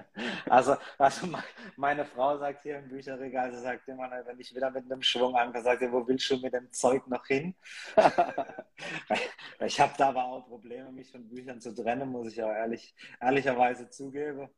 [0.49, 1.27] also, also
[1.75, 5.35] meine Frau sagt hier im Bücherregal, sie sagt immer, wenn ich wieder mit einem Schwung
[5.35, 7.55] ankomme, sagt sie, wo willst du mit dem Zeug noch hin?
[9.59, 12.95] ich habe da aber auch Probleme, mich von Büchern zu trennen, muss ich auch ehrlich,
[13.19, 14.49] ehrlicherweise zugeben.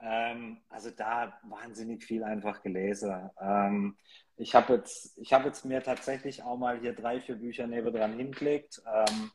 [0.00, 3.30] Ähm, also da wahnsinnig viel einfach gelesen.
[3.40, 3.96] Ähm,
[4.36, 8.82] ich habe jetzt, hab jetzt mir tatsächlich auch mal hier drei, vier Bücher nebendran hingelegt.
[8.92, 9.30] Ähm,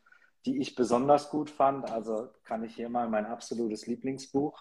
[0.48, 1.92] die ich besonders gut fand.
[1.92, 4.58] Also kann ich hier mal mein absolutes Lieblingsbuch,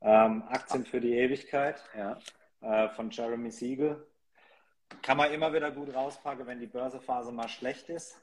[0.00, 2.18] ähm, Aktien für die Ewigkeit ja,
[2.60, 4.06] äh, von Jeremy Siegel.
[5.02, 8.16] Kann man immer wieder gut rauspacken, wenn die Börsephase mal schlecht ist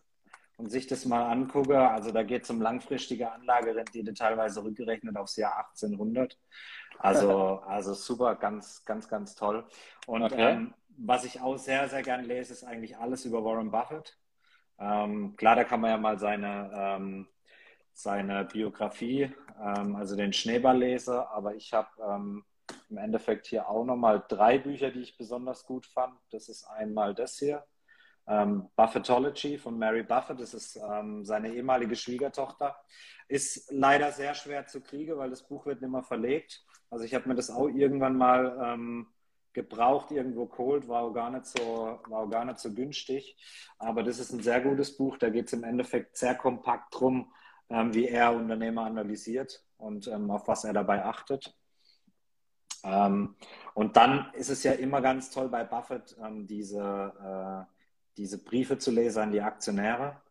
[0.55, 1.77] und sich das mal angucke.
[1.77, 6.37] Also da geht es um langfristige Anlagerendite, teilweise rückgerechnet aufs Jahr 1800.
[6.99, 9.65] Also, also super, ganz, ganz, ganz toll.
[10.05, 10.51] Und okay.
[10.51, 14.17] ähm, was ich auch sehr, sehr gern lese, ist eigentlich alles über Warren Buffett.
[14.79, 17.27] Ähm, klar, da kann man ja mal seine, ähm,
[17.93, 22.45] seine Biografie, ähm, also den Schneeball lesen, aber ich habe ähm,
[22.89, 26.17] im Endeffekt hier auch nochmal drei Bücher, die ich besonders gut fand.
[26.31, 27.65] Das ist einmal das hier,
[28.27, 32.75] ähm, Buffettology von Mary Buffett, das ist ähm, seine ehemalige Schwiegertochter.
[33.29, 36.63] Ist leider sehr schwer zu kriegen, weil das Buch wird nicht mehr verlegt.
[36.89, 38.75] Also ich habe mir das auch irgendwann mal
[39.57, 43.35] gebraucht irgendwo geholt, war auch gar nicht so, war auch gar nicht so günstig.
[43.79, 45.17] Aber das ist ein sehr gutes Buch.
[45.17, 47.33] Da geht es im Endeffekt sehr kompakt drum,
[47.69, 51.55] ähm, wie er Unternehmer analysiert und ähm, auf was er dabei achtet.
[52.83, 53.35] Ähm,
[53.73, 57.73] und dann ist es ja immer ganz toll bei Buffett, ähm, diese, äh,
[58.15, 60.21] diese Briefe zu lesen an die Aktionäre.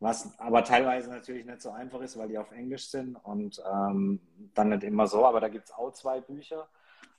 [0.00, 4.20] Was aber teilweise natürlich nicht so einfach ist, weil die auf Englisch sind und ähm,
[4.54, 5.24] dann nicht immer so.
[5.24, 6.68] Aber da gibt es auch zwei Bücher.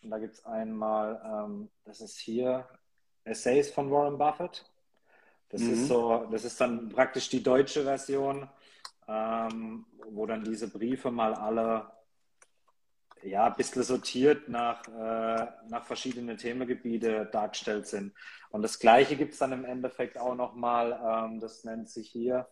[0.03, 2.67] Und da gibt es einmal, ähm, das ist hier
[3.23, 4.65] Essays von Warren Buffett.
[5.49, 5.73] Das mhm.
[5.73, 8.49] ist so, das ist dann praktisch die deutsche Version,
[9.07, 11.91] ähm, wo dann diese Briefe mal alle
[13.23, 18.13] ja, ein bisschen sortiert nach, äh, nach verschiedenen Themengebiete dargestellt sind.
[18.49, 22.47] Und das Gleiche gibt es dann im Endeffekt auch nochmal, ähm, das nennt sich hier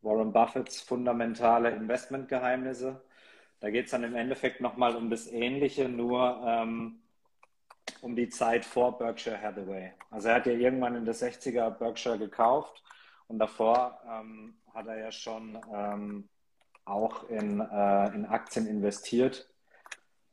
[0.00, 3.00] Warren Buffetts fundamentale Investmentgeheimnisse.
[3.62, 7.00] Da geht es dann im Endeffekt nochmal um das Ähnliche, nur ähm,
[8.00, 9.92] um die Zeit vor Berkshire Hathaway.
[10.10, 12.82] Also er hat ja irgendwann in der 60er Berkshire gekauft
[13.28, 16.28] und davor ähm, hat er ja schon ähm,
[16.84, 19.48] auch in, äh, in Aktien investiert,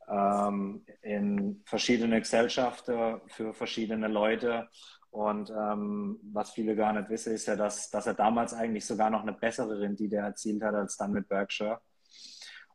[0.08, 4.68] ähm, in verschiedene Gesellschaften für verschiedene Leute.
[5.10, 9.08] Und ähm, was viele gar nicht wissen, ist ja, dass, dass er damals eigentlich sogar
[9.08, 11.80] noch eine bessere Rendite erzielt hat als dann mit Berkshire.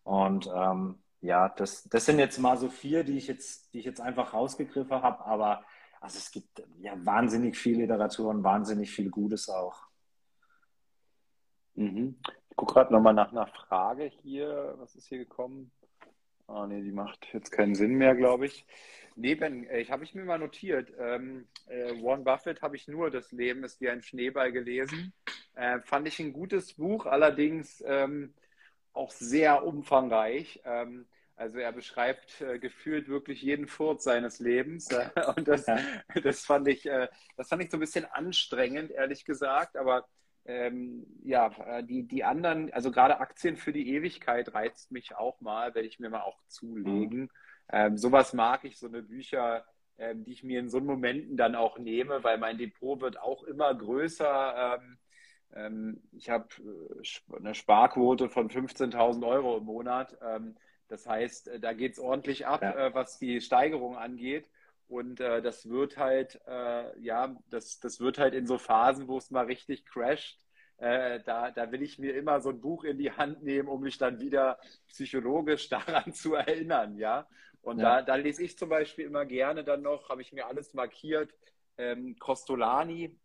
[0.06, 3.86] Und ähm, ja, das, das sind jetzt mal so vier, die ich jetzt, die ich
[3.86, 5.66] jetzt einfach rausgegriffen habe, aber
[6.00, 9.88] also es gibt ja wahnsinnig viel Literatur und wahnsinnig viel Gutes auch.
[11.74, 12.20] Mhm.
[12.52, 14.76] Ich gucke gerade nochmal nach einer Frage hier.
[14.78, 15.72] Was ist hier gekommen?
[16.48, 18.68] Ah, nee, die macht jetzt keinen Sinn mehr, glaube ich.
[19.16, 20.94] Nee, Ben, äh, ich habe ich mir mal notiert.
[21.00, 25.14] Ähm, äh, Warren Buffett habe ich nur Das Leben ist wie ein Schneeball gelesen.
[25.56, 28.36] Äh, fand ich ein gutes Buch, allerdings ähm,
[28.96, 30.62] auch sehr umfangreich.
[30.66, 34.90] Ähm, also er beschreibt äh, gefühlt wirklich jeden Furz seines Lebens.
[34.92, 35.80] Äh, und das, ja.
[36.24, 39.76] das, fand ich, äh, das fand ich so ein bisschen anstrengend, ehrlich gesagt.
[39.76, 40.08] Aber
[40.46, 45.42] ähm, ja, äh, die, die anderen, also gerade Aktien für die Ewigkeit reizt mich auch
[45.42, 47.22] mal, werde ich mir mal auch zulegen.
[47.22, 47.30] Mhm.
[47.72, 49.66] Ähm, sowas mag ich, so eine Bücher,
[49.98, 53.44] ähm, die ich mir in so Momenten dann auch nehme, weil mein Depot wird auch
[53.44, 54.78] immer größer.
[54.80, 54.98] Ähm, ähm,
[56.12, 60.18] ich habe äh, eine Sparquote von 15.000 Euro im Monat.
[60.22, 60.56] Ähm,
[60.88, 62.88] das heißt, äh, da geht es ordentlich ab, ja.
[62.88, 64.50] Äh, was die Steigerung angeht.
[64.88, 66.40] Und das wird halt,
[67.00, 70.46] ja, das, das wird halt in so Phasen, wo es mal richtig crasht,
[70.78, 73.82] äh, da, da will ich mir immer so ein Buch in die Hand nehmen, um
[73.82, 77.28] mich dann wieder psychologisch daran zu erinnern, ja.
[77.62, 78.02] Und ja.
[78.02, 81.34] Da, da lese ich zum Beispiel immer gerne dann noch, habe ich mir alles markiert,
[81.78, 83.18] ähm, Costolani,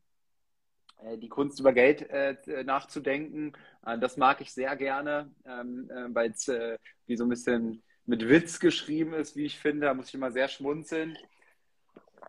[1.17, 3.53] die Kunst über Geld äh, nachzudenken.
[3.85, 7.83] Äh, das mag ich sehr gerne, ähm, äh, weil es äh, wie so ein bisschen
[8.07, 9.87] mit Witz geschrieben ist, wie ich finde.
[9.87, 11.17] Da muss ich immer sehr schmunzeln.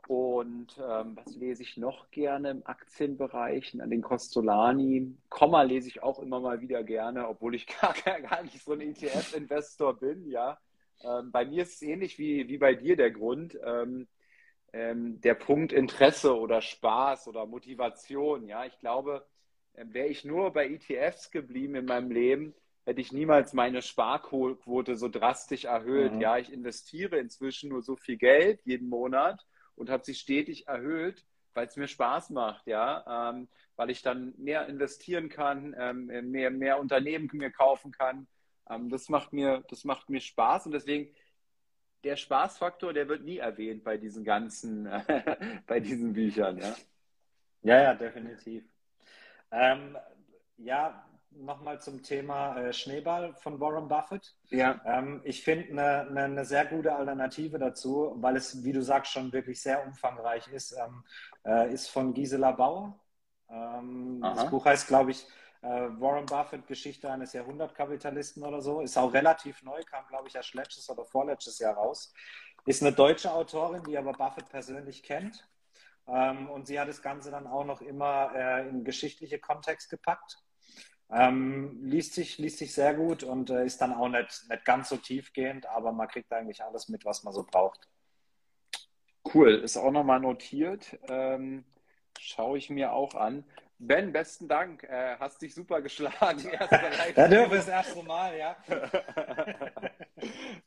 [0.08, 3.80] Und ähm, was lese ich noch gerne im Aktienbereich?
[3.82, 5.16] An den Costolani.
[5.30, 8.82] Komma lese ich auch immer mal wieder gerne, obwohl ich gar, gar nicht so ein
[8.82, 10.30] ETF-Investor bin.
[10.30, 10.60] Ja,
[11.04, 13.58] ähm, bei mir ist es ähnlich wie, wie bei dir der Grund.
[14.74, 18.48] Ähm, ähm, der Punkt Interesse oder Spaß oder Motivation.
[18.48, 19.26] Ja, ich glaube,
[19.74, 22.54] äh, wäre ich nur bei ETFs geblieben in meinem Leben,
[22.86, 26.14] hätte ich niemals meine Sparquote so drastisch erhöht.
[26.14, 26.22] Mhm.
[26.22, 29.46] Ja, ich investiere inzwischen nur so viel Geld jeden Monat
[29.76, 34.34] und habe sie stetig erhöht, weil es mir Spaß macht, ja, ähm, weil ich dann
[34.38, 38.28] mehr investieren kann, ähm, mehr, mehr Unternehmen mir kaufen kann.
[38.70, 41.14] Ähm, das macht mir, das macht mir Spaß und deswegen
[42.04, 44.90] der Spaßfaktor, der wird nie erwähnt bei diesen ganzen,
[45.68, 46.76] bei diesen Büchern, ja.
[47.64, 48.64] Ja, ja, definitiv.
[49.52, 49.98] Ähm,
[50.58, 54.36] ja, nochmal zum Thema äh, Schneeball von Warren Buffett.
[54.50, 54.82] Ja.
[54.86, 59.12] Ähm, ich finde eine, eine, eine, sehr gute Alternative dazu, weil es, wie du sagst,
[59.12, 61.04] schon wirklich sehr umfangreich ist, ähm,
[61.46, 63.00] äh, ist von Gisela Bauer.
[63.50, 65.26] Ähm, das Buch heißt, glaube ich,
[65.62, 68.82] äh, Warren Buffett, Geschichte eines Jahrhundertkapitalisten oder so.
[68.82, 72.14] Ist auch relativ neu, kam, glaube ich, erst letztes oder vorletztes Jahr raus.
[72.66, 75.48] Ist eine deutsche Autorin, die aber Buffett persönlich kennt.
[76.08, 80.38] Ähm, und sie hat das Ganze dann auch noch immer äh, in geschichtliche Kontext gepackt.
[81.12, 84.90] Ähm, liest, sich, liest sich sehr gut und äh, ist dann auch nicht, nicht ganz
[84.90, 87.90] so tiefgehend, aber man kriegt eigentlich alles mit, was man so braucht.
[89.34, 90.98] Cool, ist auch nochmal notiert.
[91.10, 91.66] Ähm,
[92.18, 93.44] schaue ich mir auch an.
[93.84, 94.84] Ben, besten Dank.
[94.84, 96.40] Äh, hast dich super geschlagen.
[97.16, 98.56] ja, du das erste Mal, ja.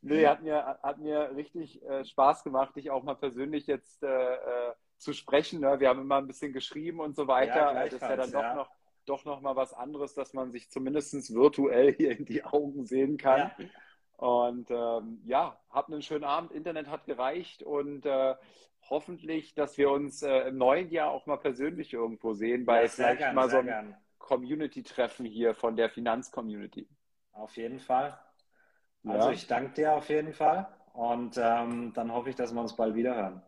[0.02, 4.34] nee, hat mir, hat mir richtig äh, Spaß gemacht, dich auch mal persönlich jetzt äh,
[4.34, 5.60] äh zu sprechen.
[5.60, 5.78] Ne?
[5.80, 7.72] Wir haben immer ein bisschen geschrieben und so weiter.
[7.72, 8.54] Ja, das ist ja dann doch ja.
[8.54, 8.70] noch
[9.06, 13.18] doch noch mal was anderes, dass man sich zumindest virtuell hier in die Augen sehen
[13.18, 13.52] kann.
[13.58, 13.66] Ja.
[14.16, 16.52] Und ähm, ja, habt einen schönen Abend.
[16.52, 18.34] Internet hat gereicht und äh,
[18.88, 22.88] hoffentlich, dass wir uns äh, im neuen Jahr auch mal persönlich irgendwo sehen, bei ja,
[22.88, 26.88] vielleicht gern, mal so ein Community-Treffen hier von der Finanzcommunity.
[27.32, 28.18] Auf jeden Fall.
[29.06, 29.34] Also ja.
[29.34, 32.94] ich danke dir auf jeden Fall und ähm, dann hoffe ich, dass wir uns bald
[32.94, 33.42] wieder hören.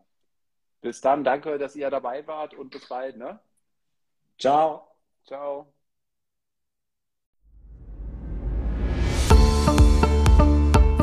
[0.81, 3.17] Bis dann, danke, dass ihr dabei wart und bis bald.
[3.17, 3.39] Ne?
[4.37, 4.87] Ciao.
[5.25, 5.73] Ciao.